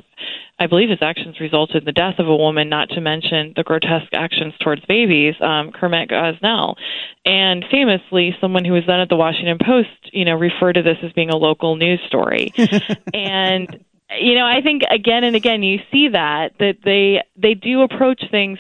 I 0.58 0.68
believe 0.68 0.90
his 0.90 1.00
actions 1.02 1.40
resulted 1.40 1.82
in 1.82 1.84
the 1.84 1.92
death 1.92 2.20
of 2.20 2.28
a 2.28 2.36
woman, 2.36 2.68
not 2.68 2.90
to 2.90 3.00
mention 3.00 3.52
the 3.56 3.64
grotesque 3.64 4.12
actions 4.12 4.54
towards 4.62 4.84
babies, 4.84 5.34
um, 5.40 5.72
Kermit 5.72 6.08
Gosnell. 6.08 6.76
And 7.24 7.64
famously, 7.68 8.36
someone 8.40 8.64
who 8.64 8.72
was 8.72 8.84
then 8.86 9.00
at 9.00 9.08
the 9.08 9.16
Washington 9.16 9.58
Post, 9.58 9.88
you 10.12 10.24
know, 10.24 10.34
referred 10.34 10.74
to 10.74 10.82
this 10.82 10.98
as 11.02 11.12
being 11.14 11.30
a 11.30 11.36
local 11.36 11.74
news 11.74 12.00
story. 12.06 12.52
and 13.14 13.84
you 14.20 14.34
know, 14.34 14.46
I 14.46 14.60
think 14.62 14.82
again 14.88 15.24
and 15.24 15.34
again 15.34 15.62
you 15.62 15.78
see 15.90 16.08
that 16.12 16.52
that 16.58 16.76
they 16.84 17.24
they 17.36 17.54
do 17.54 17.82
approach 17.82 18.22
things 18.30 18.58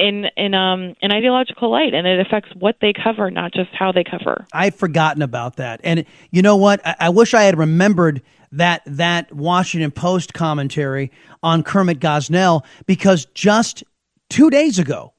in 0.00 0.26
in 0.36 0.54
um 0.54 0.94
an 1.02 1.12
ideological 1.12 1.70
light 1.70 1.94
and 1.94 2.06
it 2.06 2.18
affects 2.18 2.50
what 2.58 2.76
they 2.80 2.92
cover 2.92 3.30
not 3.30 3.52
just 3.52 3.70
how 3.72 3.92
they 3.92 4.02
cover 4.02 4.46
i've 4.52 4.74
forgotten 4.74 5.22
about 5.22 5.56
that 5.56 5.80
and 5.84 6.04
you 6.30 6.42
know 6.42 6.56
what 6.56 6.84
i, 6.86 6.96
I 7.00 7.08
wish 7.10 7.34
i 7.34 7.42
had 7.42 7.58
remembered 7.58 8.22
that 8.52 8.82
that 8.86 9.32
washington 9.32 9.90
post 9.90 10.32
commentary 10.32 11.12
on 11.42 11.62
kermit 11.62 12.00
gosnell 12.00 12.64
because 12.86 13.26
just 13.34 13.84
two 14.28 14.50
days 14.50 14.78
ago 14.78 15.12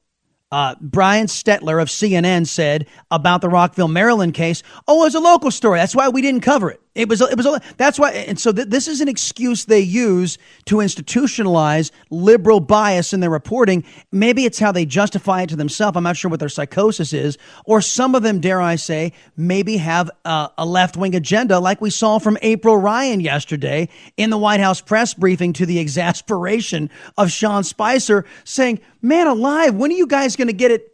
uh, 0.50 0.74
Brian 0.82 1.28
Stelter 1.28 1.80
of 1.80 1.88
CNN 1.88 2.46
said 2.46 2.86
about 3.10 3.40
the 3.40 3.48
Rockville, 3.48 3.88
Maryland 3.88 4.34
case, 4.34 4.62
"Oh, 4.86 5.00
it 5.00 5.04
was 5.06 5.14
a 5.14 5.20
local 5.20 5.50
story. 5.50 5.78
That's 5.78 5.96
why 5.96 6.10
we 6.10 6.20
didn't 6.20 6.42
cover 6.42 6.70
it. 6.70 6.81
It 6.94 7.08
was, 7.08 7.22
it 7.22 7.36
was, 7.38 7.58
that's 7.78 7.98
why." 7.98 8.10
And 8.10 8.38
so 8.38 8.52
th- 8.52 8.68
this 8.68 8.86
is 8.86 9.00
an 9.00 9.08
excuse 9.08 9.64
they 9.64 9.80
use 9.80 10.36
to 10.66 10.76
institutionalize 10.76 11.90
liberal 12.10 12.60
bias 12.60 13.14
in 13.14 13.20
their 13.20 13.30
reporting. 13.30 13.84
Maybe 14.10 14.44
it's 14.44 14.58
how 14.58 14.72
they 14.72 14.84
justify 14.84 15.42
it 15.42 15.48
to 15.48 15.56
themselves. 15.56 15.96
I'm 15.96 16.04
not 16.04 16.18
sure 16.18 16.30
what 16.30 16.40
their 16.40 16.50
psychosis 16.50 17.14
is, 17.14 17.38
or 17.64 17.80
some 17.80 18.14
of 18.14 18.22
them, 18.22 18.40
dare 18.40 18.60
I 18.60 18.76
say, 18.76 19.14
maybe 19.36 19.78
have 19.78 20.10
a, 20.26 20.66
left 20.66 20.98
wing 20.98 21.14
agenda, 21.14 21.58
like 21.58 21.80
we 21.80 21.88
saw 21.88 22.18
from 22.18 22.36
April 22.42 22.76
Ryan 22.76 23.20
yesterday 23.20 23.88
in 24.18 24.28
the 24.28 24.38
White 24.38 24.60
House 24.60 24.82
press 24.82 25.14
briefing, 25.14 25.54
to 25.54 25.64
the 25.64 25.78
exasperation 25.78 26.90
of 27.16 27.30
Sean 27.30 27.64
Spicer 27.64 28.26
saying, 28.44 28.80
"Man 29.00 29.26
alive, 29.26 29.74
when 29.74 29.90
are 29.90 29.94
you 29.94 30.06
guys?" 30.06 30.36
going 30.36 30.48
to 30.48 30.52
get 30.52 30.70
it 30.70 30.91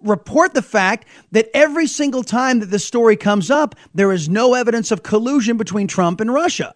report 0.00 0.54
the 0.54 0.62
fact 0.62 1.06
that 1.32 1.48
every 1.54 1.86
single 1.86 2.22
time 2.22 2.60
that 2.60 2.66
this 2.66 2.84
story 2.84 3.16
comes 3.16 3.50
up, 3.50 3.74
there 3.94 4.12
is 4.12 4.28
no 4.28 4.54
evidence 4.54 4.90
of 4.90 5.02
collusion 5.02 5.56
between 5.56 5.86
Trump 5.86 6.20
and 6.20 6.32
Russia. 6.32 6.74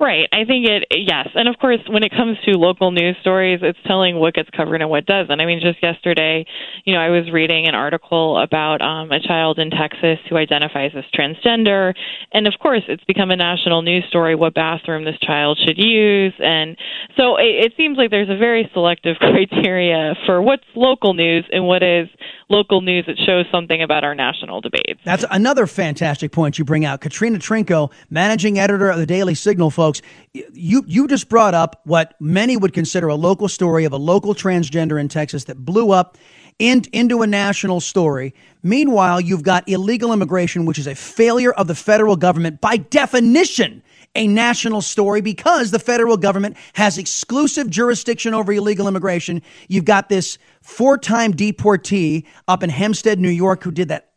Right. 0.00 0.26
I 0.32 0.46
think 0.46 0.66
it, 0.66 0.86
yes. 0.90 1.28
And 1.34 1.46
of 1.46 1.58
course, 1.58 1.80
when 1.86 2.02
it 2.02 2.10
comes 2.10 2.38
to 2.46 2.52
local 2.52 2.90
news 2.90 3.16
stories, 3.20 3.60
it's 3.62 3.78
telling 3.86 4.16
what 4.18 4.32
gets 4.32 4.48
covered 4.56 4.80
and 4.80 4.88
what 4.88 5.04
doesn't. 5.04 5.38
I 5.38 5.44
mean, 5.44 5.60
just 5.60 5.82
yesterday, 5.82 6.46
you 6.86 6.94
know, 6.94 7.00
I 7.00 7.10
was 7.10 7.30
reading 7.30 7.68
an 7.68 7.74
article 7.74 8.38
about 8.38 8.80
um, 8.80 9.12
a 9.12 9.20
child 9.20 9.58
in 9.58 9.68
Texas 9.68 10.18
who 10.30 10.38
identifies 10.38 10.92
as 10.96 11.04
transgender. 11.14 11.92
And 12.32 12.46
of 12.46 12.54
course, 12.58 12.80
it's 12.88 13.04
become 13.04 13.30
a 13.30 13.36
national 13.36 13.82
news 13.82 14.04
story 14.08 14.34
what 14.34 14.54
bathroom 14.54 15.04
this 15.04 15.18
child 15.20 15.60
should 15.62 15.76
use. 15.76 16.32
And 16.38 16.78
so 17.18 17.36
it, 17.36 17.66
it 17.66 17.72
seems 17.76 17.98
like 17.98 18.10
there's 18.10 18.30
a 18.30 18.38
very 18.38 18.70
selective 18.72 19.16
criteria 19.20 20.14
for 20.24 20.40
what's 20.40 20.64
local 20.74 21.12
news 21.12 21.44
and 21.52 21.66
what 21.66 21.82
is 21.82 22.08
local 22.48 22.80
news 22.80 23.04
that 23.06 23.16
shows 23.18 23.44
something 23.52 23.82
about 23.82 24.04
our 24.04 24.14
national 24.14 24.60
debates. 24.62 25.00
That's 25.04 25.24
another 25.30 25.66
fantastic 25.66 26.32
point 26.32 26.58
you 26.58 26.64
bring 26.64 26.86
out. 26.86 27.02
Katrina 27.02 27.38
Trinko, 27.38 27.92
managing 28.08 28.58
editor 28.58 28.88
of 28.88 28.98
the 28.98 29.06
Daily 29.06 29.34
Signal, 29.34 29.70
folks, 29.70 29.89
you, 30.32 30.84
you 30.86 31.08
just 31.08 31.28
brought 31.28 31.54
up 31.54 31.80
what 31.84 32.14
many 32.20 32.56
would 32.56 32.72
consider 32.72 33.08
a 33.08 33.14
local 33.14 33.48
story 33.48 33.84
of 33.84 33.92
a 33.92 33.96
local 33.96 34.34
transgender 34.34 35.00
in 35.00 35.08
Texas 35.08 35.44
that 35.44 35.64
blew 35.64 35.90
up 35.90 36.18
in, 36.58 36.82
into 36.92 37.22
a 37.22 37.26
national 37.26 37.80
story. 37.80 38.34
Meanwhile, 38.62 39.20
you've 39.20 39.42
got 39.42 39.68
illegal 39.68 40.12
immigration, 40.12 40.66
which 40.66 40.78
is 40.78 40.86
a 40.86 40.94
failure 40.94 41.52
of 41.52 41.66
the 41.66 41.74
federal 41.74 42.16
government 42.16 42.60
by 42.60 42.76
definition 42.76 43.82
a 44.14 44.26
national 44.26 44.80
story 44.80 45.20
because 45.20 45.70
the 45.70 45.78
federal 45.78 46.16
government 46.16 46.56
has 46.74 46.98
exclusive 46.98 47.70
jurisdiction 47.70 48.34
over 48.34 48.52
illegal 48.52 48.88
immigration. 48.88 49.40
You've 49.68 49.84
got 49.84 50.08
this 50.08 50.38
four 50.62 50.98
time 50.98 51.32
deportee 51.32 52.26
up 52.48 52.62
in 52.62 52.70
Hempstead, 52.70 53.20
New 53.20 53.30
York, 53.30 53.62
who 53.62 53.70
did 53.70 53.88
that 53.88 54.09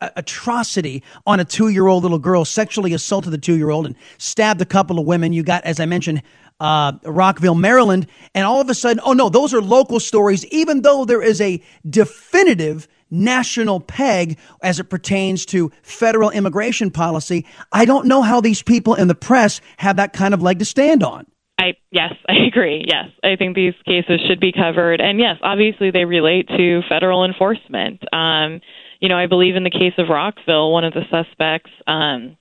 atrocity 0.00 1.02
on 1.26 1.40
a 1.40 1.44
two 1.44 1.68
year 1.68 1.86
old 1.86 2.02
little 2.02 2.18
girl, 2.18 2.44
sexually 2.44 2.92
assaulted 2.92 3.32
the 3.32 3.38
two 3.38 3.56
year 3.56 3.70
old 3.70 3.86
and 3.86 3.96
stabbed 4.18 4.60
a 4.60 4.66
couple 4.66 4.98
of 4.98 5.06
women. 5.06 5.32
You 5.32 5.42
got, 5.42 5.64
as 5.64 5.80
I 5.80 5.86
mentioned, 5.86 6.22
uh, 6.60 6.92
Rockville, 7.04 7.54
Maryland. 7.54 8.06
And 8.34 8.44
all 8.44 8.60
of 8.60 8.68
a 8.68 8.74
sudden, 8.74 9.00
oh 9.04 9.12
no, 9.12 9.28
those 9.28 9.54
are 9.54 9.60
local 9.60 10.00
stories, 10.00 10.44
even 10.46 10.82
though 10.82 11.04
there 11.04 11.22
is 11.22 11.40
a 11.40 11.62
definitive 11.88 12.88
national 13.10 13.80
peg 13.80 14.38
as 14.62 14.78
it 14.78 14.84
pertains 14.84 15.46
to 15.46 15.72
federal 15.82 16.30
immigration 16.30 16.90
policy. 16.90 17.46
I 17.72 17.84
don't 17.84 18.06
know 18.06 18.22
how 18.22 18.40
these 18.40 18.62
people 18.62 18.94
in 18.94 19.08
the 19.08 19.14
press 19.14 19.60
have 19.78 19.96
that 19.96 20.12
kind 20.12 20.34
of 20.34 20.42
leg 20.42 20.58
to 20.58 20.64
stand 20.64 21.02
on. 21.02 21.26
I 21.58 21.74
yes, 21.90 22.12
I 22.28 22.34
agree. 22.46 22.84
Yes, 22.86 23.06
I 23.24 23.36
think 23.36 23.54
these 23.54 23.74
cases 23.86 24.20
should 24.28 24.40
be 24.40 24.52
covered, 24.52 25.00
and 25.00 25.18
yes, 25.18 25.36
obviously 25.42 25.90
they 25.90 26.04
relate 26.04 26.48
to 26.48 26.82
federal 26.88 27.24
enforcement. 27.24 28.02
Um, 28.12 28.60
you 29.00 29.08
know, 29.08 29.16
I 29.16 29.26
believe 29.26 29.56
in 29.56 29.64
the 29.64 29.70
case 29.70 29.94
of 29.98 30.08
Rockville, 30.08 30.72
one 30.72 30.84
of 30.84 30.94
the 30.94 31.02
suspects. 31.10 31.70
Um, 31.86 32.36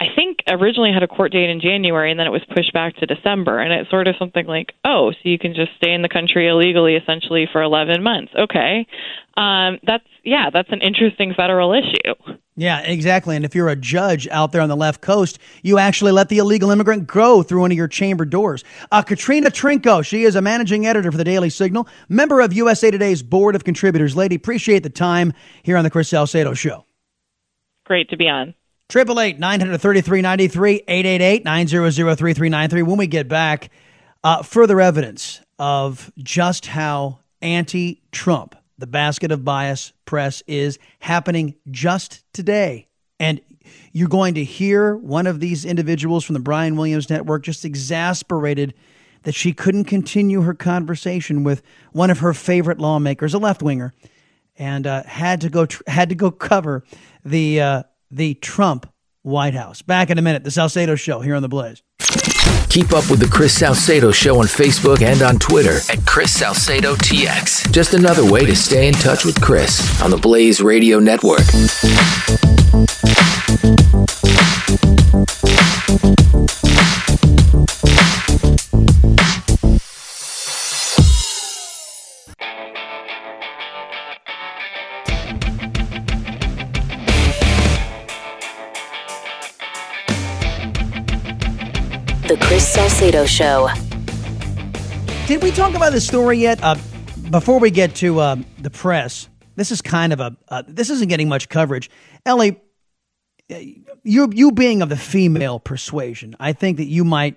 I 0.00 0.06
think 0.16 0.38
originally 0.48 0.92
had 0.92 1.02
a 1.02 1.06
court 1.06 1.30
date 1.30 1.50
in 1.50 1.60
January 1.60 2.10
and 2.10 2.18
then 2.18 2.26
it 2.26 2.30
was 2.30 2.40
pushed 2.54 2.72
back 2.72 2.96
to 2.96 3.06
December. 3.06 3.60
And 3.60 3.70
it's 3.70 3.90
sort 3.90 4.08
of 4.08 4.14
something 4.18 4.46
like, 4.46 4.72
oh, 4.82 5.12
so 5.12 5.18
you 5.24 5.38
can 5.38 5.54
just 5.54 5.72
stay 5.76 5.92
in 5.92 6.00
the 6.00 6.08
country 6.08 6.48
illegally 6.48 6.96
essentially 6.96 7.46
for 7.52 7.62
11 7.62 8.02
months. 8.02 8.32
Okay. 8.34 8.86
Um, 9.36 9.78
that's, 9.86 10.06
yeah, 10.24 10.48
that's 10.50 10.70
an 10.72 10.80
interesting 10.80 11.34
federal 11.36 11.74
issue. 11.74 12.38
Yeah, 12.56 12.80
exactly. 12.80 13.36
And 13.36 13.44
if 13.44 13.54
you're 13.54 13.68
a 13.68 13.76
judge 13.76 14.26
out 14.28 14.52
there 14.52 14.62
on 14.62 14.70
the 14.70 14.76
left 14.76 15.02
coast, 15.02 15.38
you 15.62 15.78
actually 15.78 16.12
let 16.12 16.30
the 16.30 16.38
illegal 16.38 16.70
immigrant 16.70 17.06
go 17.06 17.42
through 17.42 17.60
one 17.60 17.70
of 17.70 17.76
your 17.76 17.88
chamber 17.88 18.24
doors. 18.24 18.64
Uh, 18.90 19.02
Katrina 19.02 19.50
Trinko, 19.50 20.02
she 20.02 20.24
is 20.24 20.34
a 20.34 20.40
managing 20.40 20.86
editor 20.86 21.12
for 21.12 21.18
the 21.18 21.24
Daily 21.24 21.50
Signal, 21.50 21.86
member 22.08 22.40
of 22.40 22.54
USA 22.54 22.90
Today's 22.90 23.22
board 23.22 23.54
of 23.54 23.64
contributors. 23.64 24.16
Lady, 24.16 24.34
appreciate 24.34 24.82
the 24.82 24.90
time 24.90 25.34
here 25.62 25.76
on 25.76 25.84
the 25.84 25.90
Chris 25.90 26.08
Salcedo 26.08 26.54
Show. 26.54 26.86
Great 27.84 28.08
to 28.10 28.16
be 28.16 28.28
on. 28.28 28.54
Triple 28.90 29.20
eight 29.20 29.38
nine 29.38 29.60
hundred 29.60 29.78
thirty 29.78 30.00
three 30.00 30.20
ninety 30.20 30.48
three 30.48 30.82
eight 30.88 31.06
eight 31.06 31.22
eight 31.22 31.44
nine 31.44 31.68
zero 31.68 31.90
zero 31.90 32.16
three 32.16 32.34
three 32.34 32.48
nine 32.48 32.68
three. 32.68 32.82
When 32.82 32.98
we 32.98 33.06
get 33.06 33.28
back, 33.28 33.70
uh, 34.24 34.42
further 34.42 34.80
evidence 34.80 35.40
of 35.60 36.10
just 36.18 36.66
how 36.66 37.20
anti-Trump 37.40 38.56
the 38.78 38.88
basket 38.88 39.30
of 39.30 39.44
bias 39.44 39.92
press 40.06 40.42
is 40.48 40.80
happening 40.98 41.54
just 41.70 42.24
today, 42.32 42.88
and 43.20 43.40
you're 43.92 44.08
going 44.08 44.34
to 44.34 44.42
hear 44.42 44.96
one 44.96 45.28
of 45.28 45.38
these 45.38 45.64
individuals 45.64 46.24
from 46.24 46.34
the 46.34 46.40
Brian 46.40 46.74
Williams 46.74 47.08
Network 47.08 47.44
just 47.44 47.64
exasperated 47.64 48.74
that 49.22 49.36
she 49.36 49.52
couldn't 49.52 49.84
continue 49.84 50.40
her 50.40 50.54
conversation 50.54 51.44
with 51.44 51.62
one 51.92 52.10
of 52.10 52.18
her 52.18 52.34
favorite 52.34 52.80
lawmakers, 52.80 53.34
a 53.34 53.38
left 53.38 53.62
winger, 53.62 53.94
and 54.58 54.84
uh, 54.84 55.04
had 55.04 55.42
to 55.42 55.48
go 55.48 55.66
tr- 55.66 55.84
had 55.86 56.08
to 56.08 56.16
go 56.16 56.32
cover 56.32 56.82
the. 57.24 57.60
Uh, 57.60 57.82
the 58.10 58.34
Trump 58.34 58.92
White 59.22 59.54
House. 59.54 59.82
Back 59.82 60.10
in 60.10 60.18
a 60.18 60.22
minute, 60.22 60.44
the 60.44 60.50
Salcedo 60.50 60.94
Show 60.94 61.20
here 61.20 61.34
on 61.34 61.42
The 61.42 61.48
Blaze. 61.48 61.82
Keep 62.68 62.92
up 62.92 63.10
with 63.10 63.18
the 63.18 63.28
Chris 63.30 63.58
Salcedo 63.58 64.12
Show 64.12 64.38
on 64.38 64.46
Facebook 64.46 65.02
and 65.02 65.22
on 65.22 65.38
Twitter 65.38 65.78
at 65.90 66.06
Chris 66.06 66.32
Salcedo 66.32 66.94
TX. 66.94 67.72
Just 67.72 67.94
another 67.94 68.24
way 68.30 68.46
to 68.46 68.54
stay 68.54 68.86
in 68.86 68.94
touch 68.94 69.24
with 69.24 69.40
Chris 69.40 70.00
on 70.00 70.10
the 70.10 70.16
Blaze 70.16 70.60
Radio 70.60 71.00
Network. 71.00 71.40
Salcedo 92.80 93.26
Show. 93.26 93.68
Did 95.26 95.42
we 95.42 95.50
talk 95.50 95.74
about 95.74 95.92
this 95.92 96.06
story 96.06 96.38
yet? 96.38 96.60
Uh, 96.62 96.76
before 97.28 97.60
we 97.60 97.70
get 97.70 97.94
to 97.96 98.20
uh, 98.20 98.36
the 98.58 98.70
press, 98.70 99.28
this 99.54 99.70
is 99.70 99.82
kind 99.82 100.14
of 100.14 100.20
a 100.20 100.34
uh, 100.48 100.62
this 100.66 100.88
isn't 100.88 101.08
getting 101.08 101.28
much 101.28 101.50
coverage. 101.50 101.90
Ellie, 102.24 102.58
you 104.02 104.32
you 104.32 104.50
being 104.52 104.80
of 104.80 104.88
the 104.88 104.96
female 104.96 105.60
persuasion, 105.60 106.34
I 106.40 106.54
think 106.54 106.78
that 106.78 106.86
you 106.86 107.04
might 107.04 107.36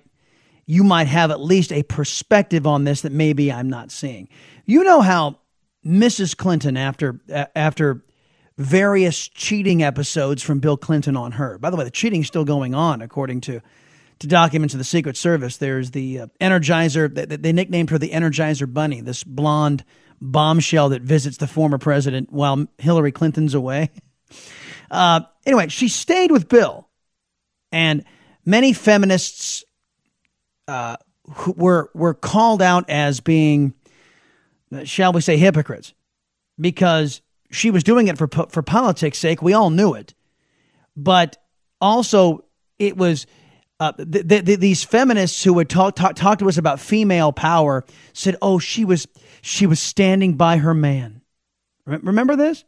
you 0.64 0.82
might 0.82 1.08
have 1.08 1.30
at 1.30 1.40
least 1.40 1.72
a 1.72 1.82
perspective 1.82 2.66
on 2.66 2.84
this 2.84 3.02
that 3.02 3.12
maybe 3.12 3.52
I'm 3.52 3.68
not 3.68 3.90
seeing. 3.90 4.30
You 4.64 4.82
know 4.82 5.02
how 5.02 5.40
Mrs. 5.84 6.34
Clinton 6.34 6.78
after 6.78 7.20
after 7.54 8.02
various 8.56 9.28
cheating 9.28 9.82
episodes 9.82 10.42
from 10.42 10.60
Bill 10.60 10.78
Clinton 10.78 11.18
on 11.18 11.32
her. 11.32 11.58
By 11.58 11.68
the 11.68 11.76
way, 11.76 11.84
the 11.84 11.90
cheating's 11.90 12.28
still 12.28 12.46
going 12.46 12.74
on 12.74 13.02
according 13.02 13.42
to 13.42 13.60
to 14.20 14.26
documents 14.26 14.74
of 14.74 14.78
the 14.78 14.84
Secret 14.84 15.16
Service. 15.16 15.56
There's 15.56 15.90
the 15.90 16.20
uh, 16.20 16.26
Energizer, 16.40 17.12
they, 17.12 17.24
they 17.24 17.52
nicknamed 17.52 17.90
her 17.90 17.98
the 17.98 18.10
Energizer 18.10 18.72
Bunny, 18.72 19.00
this 19.00 19.24
blonde 19.24 19.84
bombshell 20.20 20.90
that 20.90 21.02
visits 21.02 21.36
the 21.36 21.46
former 21.46 21.78
president 21.78 22.32
while 22.32 22.66
Hillary 22.78 23.12
Clinton's 23.12 23.54
away. 23.54 23.90
Uh, 24.90 25.20
anyway, 25.44 25.66
she 25.68 25.88
stayed 25.88 26.30
with 26.30 26.48
Bill, 26.48 26.88
and 27.72 28.04
many 28.44 28.72
feminists 28.72 29.64
uh, 30.68 30.96
were 31.56 31.90
were 31.94 32.14
called 32.14 32.62
out 32.62 32.88
as 32.88 33.18
being, 33.18 33.74
shall 34.84 35.12
we 35.12 35.20
say, 35.20 35.36
hypocrites, 35.36 35.94
because 36.60 37.22
she 37.50 37.70
was 37.70 37.82
doing 37.82 38.08
it 38.08 38.18
for 38.18 38.28
for 38.28 38.62
politics' 38.62 39.18
sake. 39.18 39.42
We 39.42 39.52
all 39.52 39.70
knew 39.70 39.94
it, 39.94 40.14
but 40.96 41.38
also 41.80 42.44
it 42.78 42.96
was 42.96 43.26
uh, 43.80 43.92
the, 43.96 44.22
the, 44.22 44.56
these 44.56 44.84
feminists 44.84 45.42
who 45.42 45.52
would 45.54 45.68
talk, 45.68 45.96
talk 45.96 46.14
talk 46.14 46.38
to 46.38 46.48
us 46.48 46.58
about 46.58 46.80
female 46.80 47.32
power 47.32 47.84
said, 48.12 48.36
"Oh, 48.40 48.58
she 48.58 48.84
was 48.84 49.08
she 49.42 49.66
was 49.66 49.80
standing 49.80 50.34
by 50.34 50.58
her 50.58 50.74
man." 50.74 51.22
Remember 51.86 52.36
this? 52.36 52.64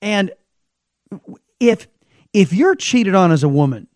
And 0.00 0.32
if 1.60 1.88
if 2.32 2.52
you're 2.52 2.74
cheated 2.74 3.14
on 3.14 3.32
as 3.32 3.42
a 3.42 3.48
woman, 3.48 3.88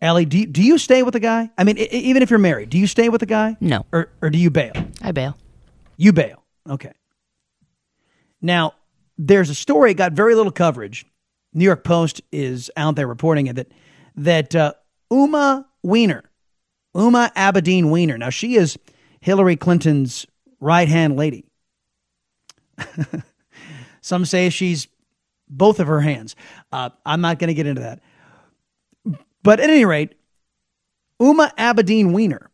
Ellie, 0.00 0.24
do 0.24 0.38
you, 0.38 0.46
do 0.46 0.62
you 0.62 0.78
stay 0.78 1.02
with 1.02 1.12
the 1.12 1.20
guy? 1.20 1.50
I 1.58 1.64
mean, 1.64 1.78
even 1.78 2.22
if 2.22 2.30
you're 2.30 2.38
married, 2.38 2.70
do 2.70 2.78
you 2.78 2.86
stay 2.86 3.08
with 3.08 3.20
the 3.20 3.26
guy? 3.26 3.56
No. 3.60 3.86
Or 3.92 4.10
or 4.22 4.30
do 4.30 4.38
you 4.38 4.50
bail? 4.50 4.72
I 5.02 5.12
bail. 5.12 5.36
You 5.96 6.12
bail. 6.12 6.42
Okay. 6.68 6.92
Now, 8.40 8.74
there's 9.18 9.50
a 9.50 9.54
story 9.54 9.92
got 9.94 10.12
very 10.12 10.34
little 10.34 10.52
coverage. 10.52 11.04
New 11.52 11.64
York 11.64 11.84
Post 11.84 12.22
is 12.32 12.70
out 12.76 12.96
there 12.96 13.06
reporting 13.06 13.48
it 13.48 13.56
that 13.56 13.72
that 14.16 14.54
uh, 14.54 14.72
Uma 15.10 15.66
Weiner, 15.82 16.24
Uma 16.94 17.32
Abedin 17.36 17.90
Weiner. 17.90 18.18
Now, 18.18 18.30
she 18.30 18.56
is 18.56 18.78
Hillary 19.20 19.56
Clinton's 19.56 20.26
right 20.60 20.88
hand 20.88 21.16
lady. 21.16 21.44
Some 24.00 24.24
say 24.24 24.50
she's 24.50 24.88
both 25.48 25.80
of 25.80 25.88
her 25.88 26.00
hands. 26.00 26.36
Uh, 26.72 26.90
I'm 27.04 27.20
not 27.20 27.38
going 27.38 27.48
to 27.48 27.54
get 27.54 27.66
into 27.66 27.82
that. 27.82 28.00
But 29.42 29.60
at 29.60 29.70
any 29.70 29.84
rate, 29.84 30.14
Uma 31.18 31.52
Abedin 31.58 32.12
Weiner 32.12 32.50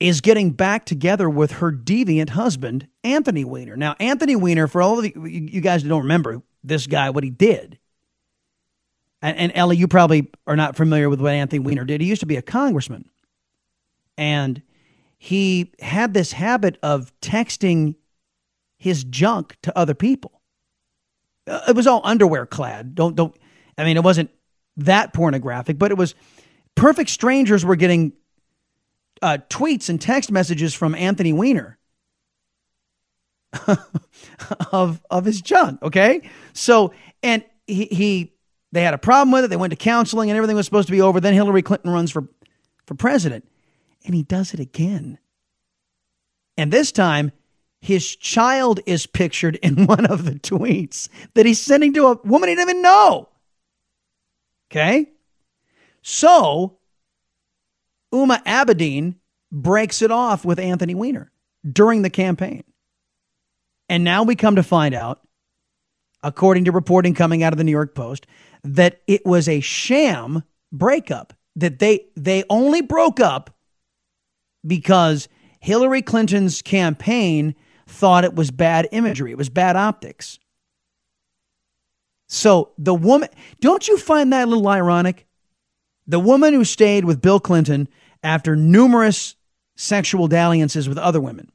is 0.00 0.20
getting 0.20 0.50
back 0.50 0.84
together 0.84 1.30
with 1.30 1.52
her 1.52 1.72
deviant 1.72 2.30
husband, 2.30 2.88
Anthony 3.04 3.44
Weiner. 3.44 3.76
Now, 3.76 3.94
Anthony 4.00 4.36
Weiner, 4.36 4.66
for 4.66 4.82
all 4.82 4.98
of 4.98 5.04
you, 5.04 5.24
you 5.24 5.60
guys 5.60 5.82
don't 5.82 6.02
remember 6.02 6.42
this 6.62 6.86
guy, 6.86 7.10
what 7.10 7.24
he 7.24 7.30
did, 7.30 7.78
and, 9.24 9.38
and 9.38 9.52
Ellie, 9.54 9.78
you 9.78 9.88
probably 9.88 10.30
are 10.46 10.54
not 10.54 10.76
familiar 10.76 11.08
with 11.08 11.18
what 11.18 11.32
Anthony 11.32 11.58
Weiner 11.58 11.84
did. 11.84 12.02
He 12.02 12.06
used 12.06 12.20
to 12.20 12.26
be 12.26 12.36
a 12.36 12.42
congressman. 12.42 13.08
And 14.18 14.60
he 15.16 15.72
had 15.80 16.12
this 16.12 16.32
habit 16.32 16.76
of 16.82 17.10
texting 17.20 17.94
his 18.76 19.02
junk 19.02 19.56
to 19.62 19.76
other 19.76 19.94
people. 19.94 20.42
Uh, 21.46 21.62
it 21.68 21.74
was 21.74 21.86
all 21.86 22.02
underwear 22.04 22.44
clad. 22.44 22.94
Don't 22.94 23.16
don't 23.16 23.34
I 23.78 23.84
mean 23.84 23.96
it 23.96 24.04
wasn't 24.04 24.30
that 24.76 25.14
pornographic, 25.14 25.78
but 25.78 25.90
it 25.90 25.96
was 25.96 26.14
perfect 26.74 27.08
strangers 27.08 27.64
were 27.64 27.76
getting 27.76 28.12
uh, 29.22 29.38
tweets 29.48 29.88
and 29.88 29.98
text 29.98 30.30
messages 30.30 30.74
from 30.74 30.94
Anthony 30.94 31.32
Weiner 31.32 31.78
of 34.70 35.00
of 35.08 35.24
his 35.24 35.40
junk. 35.40 35.82
Okay, 35.82 36.28
so 36.52 36.92
and 37.22 37.42
he 37.66 37.86
he 37.86 38.33
they 38.74 38.82
had 38.82 38.94
a 38.94 38.98
problem 38.98 39.30
with 39.30 39.44
it. 39.44 39.48
They 39.48 39.56
went 39.56 39.70
to 39.70 39.76
counseling 39.76 40.30
and 40.30 40.36
everything 40.36 40.56
was 40.56 40.66
supposed 40.66 40.88
to 40.88 40.92
be 40.92 41.00
over. 41.00 41.20
Then 41.20 41.34
Hillary 41.34 41.62
Clinton 41.62 41.90
runs 41.90 42.10
for, 42.10 42.28
for 42.86 42.94
president 42.94 43.48
and 44.04 44.14
he 44.14 44.22
does 44.22 44.52
it 44.52 44.60
again. 44.60 45.18
And 46.56 46.72
this 46.72 46.92
time, 46.92 47.32
his 47.80 48.16
child 48.16 48.80
is 48.86 49.06
pictured 49.06 49.56
in 49.56 49.86
one 49.86 50.06
of 50.06 50.24
the 50.24 50.32
tweets 50.32 51.08
that 51.34 51.46
he's 51.46 51.60
sending 51.60 51.92
to 51.94 52.06
a 52.06 52.14
woman 52.24 52.48
he 52.48 52.54
didn't 52.54 52.70
even 52.70 52.82
know. 52.82 53.28
Okay? 54.70 55.08
So, 56.02 56.78
Uma 58.12 58.42
Abedin 58.44 59.16
breaks 59.52 60.02
it 60.02 60.10
off 60.10 60.44
with 60.44 60.58
Anthony 60.58 60.94
Weiner 60.94 61.30
during 61.70 62.02
the 62.02 62.10
campaign. 62.10 62.64
And 63.88 64.02
now 64.02 64.22
we 64.22 64.34
come 64.34 64.56
to 64.56 64.62
find 64.62 64.94
out, 64.94 65.20
according 66.24 66.64
to 66.64 66.72
reporting 66.72 67.14
coming 67.14 67.44
out 67.44 67.52
of 67.52 67.58
the 67.58 67.64
New 67.64 67.70
York 67.70 67.94
Post, 67.94 68.26
that 68.64 69.02
it 69.06 69.24
was 69.24 69.48
a 69.48 69.60
sham 69.60 70.42
breakup 70.72 71.32
that 71.54 71.78
they 71.78 72.06
they 72.16 72.42
only 72.50 72.80
broke 72.80 73.20
up 73.20 73.54
because 74.66 75.28
Hillary 75.60 76.02
Clinton's 76.02 76.62
campaign 76.62 77.54
thought 77.86 78.24
it 78.24 78.34
was 78.34 78.50
bad 78.50 78.88
imagery 78.90 79.30
it 79.30 79.38
was 79.38 79.50
bad 79.50 79.76
optics. 79.76 80.40
So 82.26 82.72
the 82.78 82.94
woman 82.94 83.28
don't 83.60 83.86
you 83.86 83.98
find 83.98 84.32
that 84.32 84.44
a 84.44 84.50
little 84.50 84.66
ironic? 84.66 85.26
The 86.06 86.18
woman 86.18 86.54
who 86.54 86.64
stayed 86.64 87.04
with 87.04 87.22
Bill 87.22 87.38
Clinton 87.38 87.88
after 88.22 88.56
numerous 88.56 89.36
sexual 89.76 90.26
dalliances 90.28 90.88
with 90.88 90.98
other 90.98 91.20
women 91.20 91.50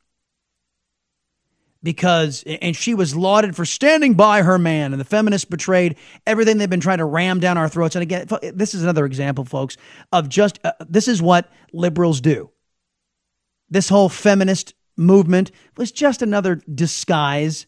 because 1.81 2.43
and 2.45 2.75
she 2.75 2.93
was 2.93 3.15
lauded 3.15 3.55
for 3.55 3.65
standing 3.65 4.13
by 4.13 4.41
her 4.41 4.57
man 4.57 4.91
and 4.91 4.99
the 4.99 5.05
feminists 5.05 5.45
betrayed 5.45 5.97
everything 6.27 6.57
they've 6.57 6.69
been 6.69 6.79
trying 6.79 6.97
to 6.97 7.05
ram 7.05 7.39
down 7.39 7.57
our 7.57 7.69
throats. 7.69 7.95
And 7.95 8.03
again 8.03 8.27
this 8.53 8.73
is 8.73 8.83
another 8.83 9.05
example 9.05 9.45
folks 9.45 9.77
of 10.11 10.29
just 10.29 10.59
uh, 10.63 10.73
this 10.87 11.07
is 11.07 11.21
what 11.21 11.49
liberals 11.71 12.21
do. 12.21 12.49
This 13.69 13.89
whole 13.89 14.09
feminist 14.09 14.73
movement 14.97 15.51
was 15.77 15.91
just 15.91 16.21
another 16.21 16.55
disguise 16.55 17.67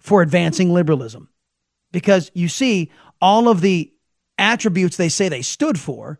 for 0.00 0.20
advancing 0.20 0.72
liberalism. 0.72 1.28
Because 1.92 2.30
you 2.34 2.48
see 2.48 2.90
all 3.20 3.48
of 3.48 3.60
the 3.60 3.92
attributes 4.38 4.96
they 4.96 5.08
say 5.08 5.28
they 5.28 5.42
stood 5.42 5.78
for 5.78 6.18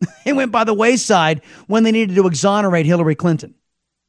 it 0.24 0.32
went 0.32 0.52
by 0.52 0.64
the 0.64 0.74
wayside 0.74 1.42
when 1.66 1.82
they 1.82 1.92
needed 1.92 2.14
to 2.14 2.26
exonerate 2.26 2.86
Hillary 2.86 3.14
Clinton. 3.14 3.54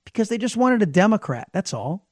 Because 0.05 0.29
they 0.29 0.37
just 0.37 0.57
wanted 0.57 0.81
a 0.81 0.87
democrat 0.87 1.49
that's 1.51 1.73
all 1.73 2.08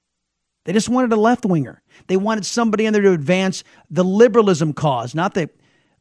they 0.67 0.73
just 0.73 0.89
wanted 0.89 1.13
a 1.13 1.15
left 1.15 1.45
winger. 1.45 1.81
They 2.07 2.17
wanted 2.17 2.45
somebody 2.45 2.85
in 2.85 2.91
there 2.91 3.01
to 3.03 3.13
advance 3.13 3.63
the 3.89 4.03
liberalism 4.03 4.73
cause, 4.73 5.15
not 5.15 5.33
the 5.33 5.49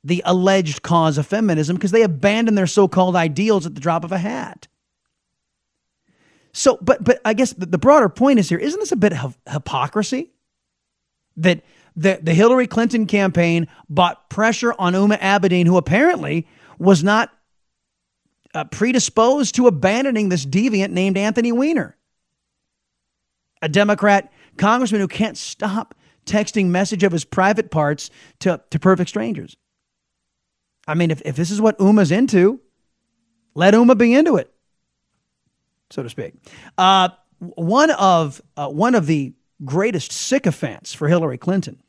the 0.02 0.24
alleged 0.26 0.82
cause 0.82 1.18
of 1.18 1.26
feminism, 1.26 1.76
because 1.76 1.92
they 1.92 2.02
abandoned 2.02 2.58
their 2.58 2.66
so-called 2.66 3.14
ideals 3.14 3.64
at 3.64 3.76
the 3.76 3.80
drop 3.80 4.02
of 4.02 4.10
a 4.10 4.18
hat. 4.18 4.66
So, 6.52 6.78
but 6.82 7.04
but 7.04 7.20
I 7.24 7.32
guess 7.32 7.52
the, 7.52 7.78
broader 7.78 8.08
point 8.08 8.40
is 8.40 8.48
here: 8.48 8.58
isn't 8.58 8.80
this 8.80 8.90
a 8.90 8.96
bit 8.96 9.12
of 9.12 9.38
hypocrisy? 9.48 10.32
That 11.36 11.62
the 11.94 12.18
the 12.20 12.34
Hillary 12.34 12.66
Clinton 12.66 13.06
campaign 13.06 13.68
bought 13.88 14.28
pressure 14.30 14.74
on 14.80 14.94
Huma 14.94 15.20
Abedin, 15.20 15.66
who 15.66 15.76
apparently 15.76 16.48
was 16.76 17.04
not 17.04 17.32
uh, 18.52 18.64
predisposed 18.64 19.54
to 19.54 19.68
abandoning 19.68 20.28
this 20.28 20.44
deviant 20.44 20.90
named 20.90 21.16
Anthony 21.16 21.52
Weiner, 21.52 21.96
a 23.62 23.68
Democrat 23.68 24.32
congressman 24.56 25.00
who 25.00 25.08
can't 25.08 25.36
stop 25.36 25.94
texting 26.24 26.66
message 26.66 27.02
of 27.02 27.12
his 27.12 27.24
private 27.24 27.70
parts 27.70 28.10
to, 28.40 28.60
to 28.70 28.78
perfect 28.78 29.08
strangers. 29.08 29.56
I 30.88 30.94
mean, 30.94 31.10
if, 31.10 31.22
if 31.24 31.36
this 31.36 31.50
is 31.50 31.60
what 31.60 31.80
Uma's 31.80 32.10
into, 32.10 32.60
let 33.54 33.74
Uma 33.74 33.94
be 33.94 34.14
into 34.14 34.36
it, 34.36 34.52
so 35.90 36.02
to 36.02 36.10
speak. 36.10 36.34
Uh, 36.76 37.08
one 37.38 37.90
of 37.92 38.40
uh, 38.56 38.68
one 38.68 38.94
of 38.94 39.06
the 39.06 39.34
greatest 39.64 40.12
sycophants 40.12 40.92
for 40.92 41.08
Hillary 41.08 41.38
Clinton 41.38 41.82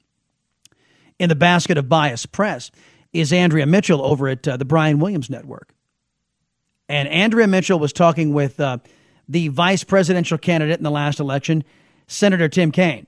in 1.20 1.30
the 1.30 1.36
basket 1.36 1.78
of 1.78 1.90
biased 1.90 2.32
press 2.32 2.72
is 3.14 3.34
Andrea 3.34 3.66
Mitchell 3.66 4.02
over 4.02 4.28
at 4.28 4.48
uh, 4.48 4.58
the 4.58 4.66
Brian 4.66 5.00
Williams 5.00 5.30
Network. 5.30 5.74
And 6.90 7.08
Andrea 7.10 7.48
Mitchell 7.48 7.80
was 7.80 7.92
talking 7.92 8.34
with 8.34 8.60
uh, 8.60 8.78
the 9.28 9.50
vice 9.50 9.84
presidential 9.84 10.38
candidate 10.38 10.78
in 10.78 10.84
the 10.84 10.92
last 10.92 11.20
election, 11.20 11.64
Senator 12.08 12.50
Tim 12.50 12.72
Kaine. 12.72 13.08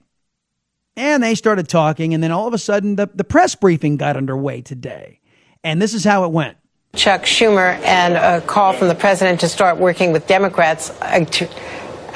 And 0.96 1.24
they 1.24 1.36
started 1.36 1.70
talking, 1.70 2.14
and 2.14 2.22
then 2.22 2.32
all 2.32 2.48
of 2.48 2.54
a 2.54 2.58
sudden, 2.58 2.98
the, 2.98 3.10
the 3.14 3.24
press 3.24 3.56
briefing 3.56 3.96
got 3.98 4.18
underway 4.18 4.62
today. 4.62 5.22
And 5.64 5.82
this 5.82 5.94
is 5.94 6.04
how 6.04 6.26
it 6.26 6.32
went. 6.32 6.58
Chuck 6.96 7.24
Schumer 7.24 7.80
and 7.86 8.16
a 8.16 8.46
call 8.46 8.74
from 8.74 8.88
the 8.88 8.96
president 8.96 9.40
to 9.42 9.48
start 9.48 9.78
working 9.78 10.12
with 10.12 10.28
Democrats. 10.28 10.90
Uh, 11.02 11.24
to, 11.24 11.48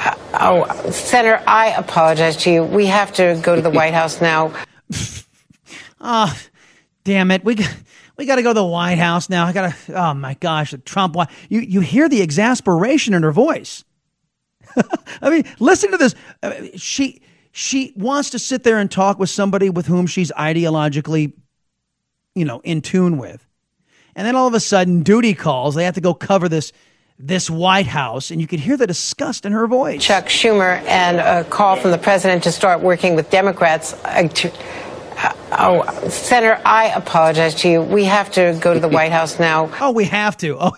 uh, 0.00 0.14
oh, 0.34 0.90
Senator, 0.90 1.42
I 1.46 1.68
apologize 1.70 2.36
to 2.38 2.50
you. 2.50 2.64
We 2.64 2.86
have 2.86 3.12
to 3.14 3.40
go 3.42 3.54
to 3.56 3.62
the 3.62 3.70
White 3.70 3.94
House 3.94 4.20
now. 4.20 4.52
oh, 6.00 6.38
damn 7.04 7.30
it. 7.30 7.44
We, 7.44 7.56
we 8.18 8.26
got 8.26 8.36
to 8.36 8.42
go 8.42 8.50
to 8.50 8.54
the 8.54 8.64
White 8.66 8.98
House 8.98 9.30
now. 9.30 9.46
I 9.46 9.52
got 9.52 9.72
to, 9.72 9.94
oh 9.94 10.14
my 10.14 10.34
gosh, 10.34 10.72
the 10.72 10.78
Trump. 10.78 11.16
You, 11.48 11.60
you 11.60 11.80
hear 11.80 12.08
the 12.08 12.20
exasperation 12.20 13.14
in 13.14 13.22
her 13.22 13.32
voice. 13.32 13.84
I 15.22 15.30
mean, 15.30 15.44
listen 15.58 15.90
to 15.90 15.96
this. 15.96 16.14
she 16.76 17.22
she 17.52 17.92
wants 17.96 18.30
to 18.30 18.38
sit 18.38 18.64
there 18.64 18.78
and 18.78 18.90
talk 18.90 19.18
with 19.18 19.30
somebody 19.30 19.70
with 19.70 19.86
whom 19.86 20.06
she's 20.06 20.32
ideologically, 20.32 21.32
you 22.34 22.44
know, 22.44 22.60
in 22.60 22.82
tune 22.82 23.16
with. 23.16 23.46
And 24.16 24.26
then 24.26 24.34
all 24.36 24.48
of 24.48 24.54
a 24.54 24.60
sudden, 24.60 25.02
duty 25.02 25.34
calls. 25.34 25.74
They 25.74 25.84
have 25.84 25.94
to 25.94 26.00
go 26.00 26.14
cover 26.14 26.48
this 26.48 26.72
this 27.18 27.48
White 27.48 27.86
House, 27.86 28.30
and 28.30 28.40
you 28.40 28.46
could 28.46 28.58
hear 28.58 28.76
the 28.76 28.86
disgust 28.86 29.46
in 29.46 29.52
her 29.52 29.66
voice. 29.66 30.02
Chuck 30.02 30.26
Schumer 30.26 30.82
and 30.82 31.18
a 31.18 31.48
call 31.48 31.76
from 31.76 31.92
the 31.92 31.98
president 31.98 32.42
to 32.44 32.52
start 32.52 32.80
working 32.80 33.14
with 33.14 33.30
Democrats. 33.30 33.92
Uh, 34.04 34.26
to, 34.26 34.52
uh, 35.18 35.32
oh, 35.52 36.08
Senator, 36.08 36.60
I 36.64 36.86
apologize 36.88 37.54
to 37.56 37.68
you. 37.68 37.82
We 37.82 38.04
have 38.04 38.32
to 38.32 38.58
go 38.60 38.74
to 38.74 38.80
the 38.80 38.88
White 38.88 39.12
House 39.12 39.38
now. 39.38 39.70
Oh, 39.80 39.92
we 39.92 40.04
have 40.04 40.36
to. 40.38 40.56
Oh. 40.58 40.72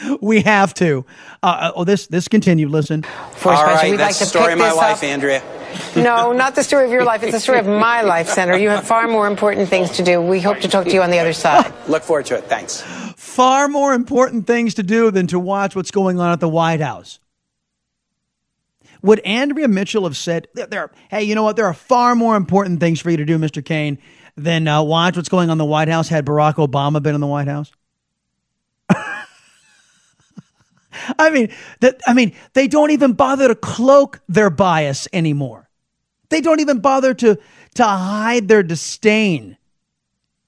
we 0.20 0.42
have 0.42 0.74
to. 0.74 1.04
Uh, 1.42 1.46
uh, 1.46 1.72
oh, 1.74 1.84
this 1.84 2.06
this 2.06 2.28
continued. 2.28 2.70
Listen. 2.70 3.02
For 3.32 3.52
All 3.52 3.64
right, 3.64 3.90
we'd 3.90 3.98
that's 3.98 4.14
like 4.14 4.18
the 4.18 4.26
story 4.26 4.52
of 4.52 4.58
my 4.58 4.72
life, 4.72 4.98
up. 4.98 5.04
Andrea. 5.04 5.42
No, 5.94 6.32
not 6.32 6.54
the 6.54 6.62
story 6.62 6.86
of 6.86 6.90
your 6.90 7.04
life. 7.04 7.22
It's 7.22 7.32
the 7.32 7.40
story 7.40 7.58
of 7.58 7.66
my 7.66 8.00
life, 8.00 8.28
Senator. 8.28 8.56
You 8.56 8.70
have 8.70 8.86
far 8.86 9.08
more 9.08 9.26
important 9.26 9.68
things 9.68 9.90
to 9.92 10.02
do. 10.02 10.22
We 10.22 10.40
hope 10.40 10.60
to 10.60 10.68
talk 10.68 10.86
to 10.86 10.92
you 10.92 11.02
on 11.02 11.10
the 11.10 11.18
other 11.18 11.34
side. 11.34 11.70
Look 11.88 12.02
forward 12.02 12.24
to 12.26 12.36
it. 12.36 12.44
Thanks. 12.44 12.82
Far 13.16 13.68
more 13.68 13.92
important 13.92 14.46
things 14.46 14.74
to 14.74 14.82
do 14.82 15.10
than 15.10 15.26
to 15.26 15.38
watch 15.38 15.76
what's 15.76 15.90
going 15.90 16.18
on 16.18 16.32
at 16.32 16.40
the 16.40 16.48
White 16.48 16.80
House. 16.80 17.18
Would 19.02 19.20
Andrea 19.20 19.68
Mitchell 19.68 20.04
have 20.04 20.16
said, 20.16 20.48
"There, 20.54 20.90
hey, 21.10 21.24
you 21.24 21.34
know 21.34 21.42
what? 21.42 21.56
There 21.56 21.66
are 21.66 21.74
far 21.74 22.14
more 22.14 22.36
important 22.36 22.80
things 22.80 23.00
for 23.00 23.10
you 23.10 23.18
to 23.18 23.26
do, 23.26 23.38
Mr. 23.38 23.62
Kaine, 23.62 23.98
than 24.36 24.66
uh, 24.66 24.82
watch 24.82 25.16
what's 25.16 25.28
going 25.28 25.50
on 25.50 25.54
in 25.54 25.58
the 25.58 25.64
White 25.64 25.88
House." 25.88 26.08
Had 26.08 26.24
Barack 26.24 26.54
Obama 26.54 27.02
been 27.02 27.14
in 27.14 27.20
the 27.20 27.26
White 27.26 27.48
House? 27.48 27.70
I 31.18 31.30
mean, 31.30 31.50
that 31.80 32.00
I 32.06 32.14
mean, 32.14 32.32
they 32.54 32.68
don't 32.68 32.90
even 32.90 33.12
bother 33.12 33.48
to 33.48 33.54
cloak 33.54 34.20
their 34.28 34.50
bias 34.50 35.08
anymore. 35.12 35.68
They 36.28 36.40
don't 36.40 36.60
even 36.60 36.80
bother 36.80 37.14
to 37.14 37.38
to 37.74 37.84
hide 37.84 38.48
their 38.48 38.62
disdain 38.62 39.56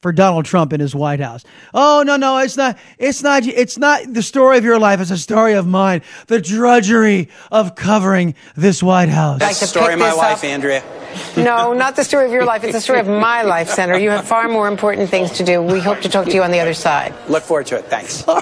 for 0.00 0.12
Donald 0.12 0.44
Trump 0.44 0.72
in 0.72 0.80
his 0.80 0.94
White 0.94 1.20
House. 1.20 1.44
Oh 1.74 2.02
no, 2.06 2.16
no, 2.16 2.38
it's 2.38 2.56
not 2.56 2.78
it's 2.98 3.22
not 3.22 3.46
it's 3.46 3.78
not 3.78 4.02
the 4.12 4.22
story 4.22 4.58
of 4.58 4.64
your 4.64 4.78
life, 4.78 5.00
it's 5.00 5.10
a 5.10 5.18
story 5.18 5.54
of 5.54 5.66
mine. 5.66 6.02
The 6.26 6.40
drudgery 6.40 7.28
of 7.50 7.74
covering 7.74 8.34
this 8.56 8.82
White 8.82 9.08
House. 9.08 9.40
That's 9.40 9.60
the 9.60 9.66
story 9.66 9.94
of 9.94 10.00
my 10.00 10.12
life, 10.12 10.38
up. 10.38 10.44
Andrea. 10.44 10.82
No, 11.36 11.72
not 11.72 11.96
the 11.96 12.04
story 12.04 12.26
of 12.26 12.32
your 12.32 12.44
life. 12.44 12.62
It's 12.64 12.74
the 12.74 12.80
story 12.80 13.00
of 13.00 13.08
my 13.08 13.42
life, 13.54 13.70
Senator. 13.70 13.98
You 13.98 14.10
have 14.10 14.26
far 14.28 14.46
more 14.46 14.68
important 14.68 15.08
things 15.08 15.32
to 15.38 15.44
do. 15.44 15.62
We 15.62 15.80
hope 15.80 16.00
to 16.02 16.08
talk 16.08 16.26
to 16.26 16.32
you 16.32 16.42
on 16.42 16.50
the 16.50 16.60
other 16.60 16.74
side. 16.74 17.14
Look 17.28 17.42
forward 17.42 17.66
to 17.68 17.76
it. 17.76 17.86
Thanks. 17.86 18.24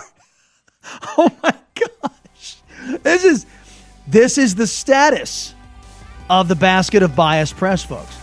Oh 1.18 1.28
my 1.42 1.52
gosh. 1.78 2.56
This 3.02 3.24
is 3.24 3.46
this 4.06 4.38
is 4.38 4.54
the 4.54 4.66
status 4.66 5.54
of 6.30 6.48
the 6.48 6.56
basket 6.56 7.02
of 7.02 7.16
biased 7.16 7.56
press 7.56 7.84
folks. 7.84 8.16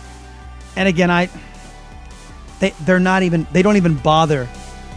And 0.76 0.88
again, 0.88 1.10
I 1.10 1.28
they 2.60 2.70
they're 2.84 3.00
not 3.00 3.22
even 3.22 3.46
they 3.52 3.62
don't 3.62 3.76
even 3.76 3.94
bother 3.94 4.48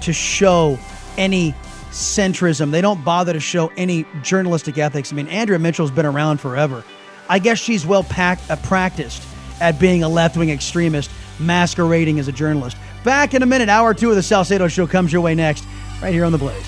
to 0.01 0.13
show 0.13 0.77
any 1.17 1.53
centrism. 1.91 2.71
They 2.71 2.81
don't 2.81 3.03
bother 3.03 3.33
to 3.33 3.39
show 3.39 3.71
any 3.77 4.05
journalistic 4.21 4.77
ethics. 4.77 5.11
I 5.11 5.15
mean, 5.15 5.27
Andrea 5.27 5.59
Mitchell's 5.59 5.91
been 5.91 6.05
around 6.05 6.39
forever. 6.39 6.83
I 7.29 7.39
guess 7.39 7.57
she's 7.57 7.85
well 7.85 8.03
packed, 8.03 8.49
uh, 8.49 8.55
practiced 8.57 9.23
at 9.59 9.79
being 9.79 10.03
a 10.03 10.09
left 10.09 10.37
wing 10.37 10.49
extremist, 10.49 11.09
masquerading 11.39 12.19
as 12.19 12.27
a 12.27 12.31
journalist. 12.31 12.77
Back 13.03 13.33
in 13.33 13.43
a 13.43 13.45
minute, 13.45 13.69
hour 13.69 13.93
two 13.93 14.09
of 14.09 14.15
the 14.15 14.23
Salcedo 14.23 14.67
Show 14.67 14.87
comes 14.87 15.11
your 15.11 15.21
way 15.21 15.35
next, 15.35 15.65
right 16.01 16.13
here 16.13 16.25
on 16.25 16.31
The 16.31 16.37
Blaze. 16.37 16.65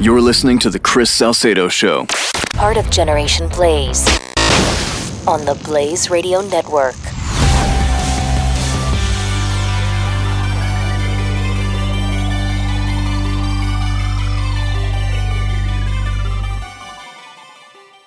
You're 0.00 0.20
listening 0.20 0.60
to 0.60 0.70
The 0.70 0.78
Chris 0.78 1.10
Salcedo 1.10 1.66
Show. 1.68 2.06
Part 2.54 2.76
of 2.76 2.88
Generation 2.88 3.48
Blaze 3.48 4.06
on 5.26 5.44
the 5.44 5.60
Blaze 5.64 6.08
Radio 6.08 6.40
Network. 6.40 6.94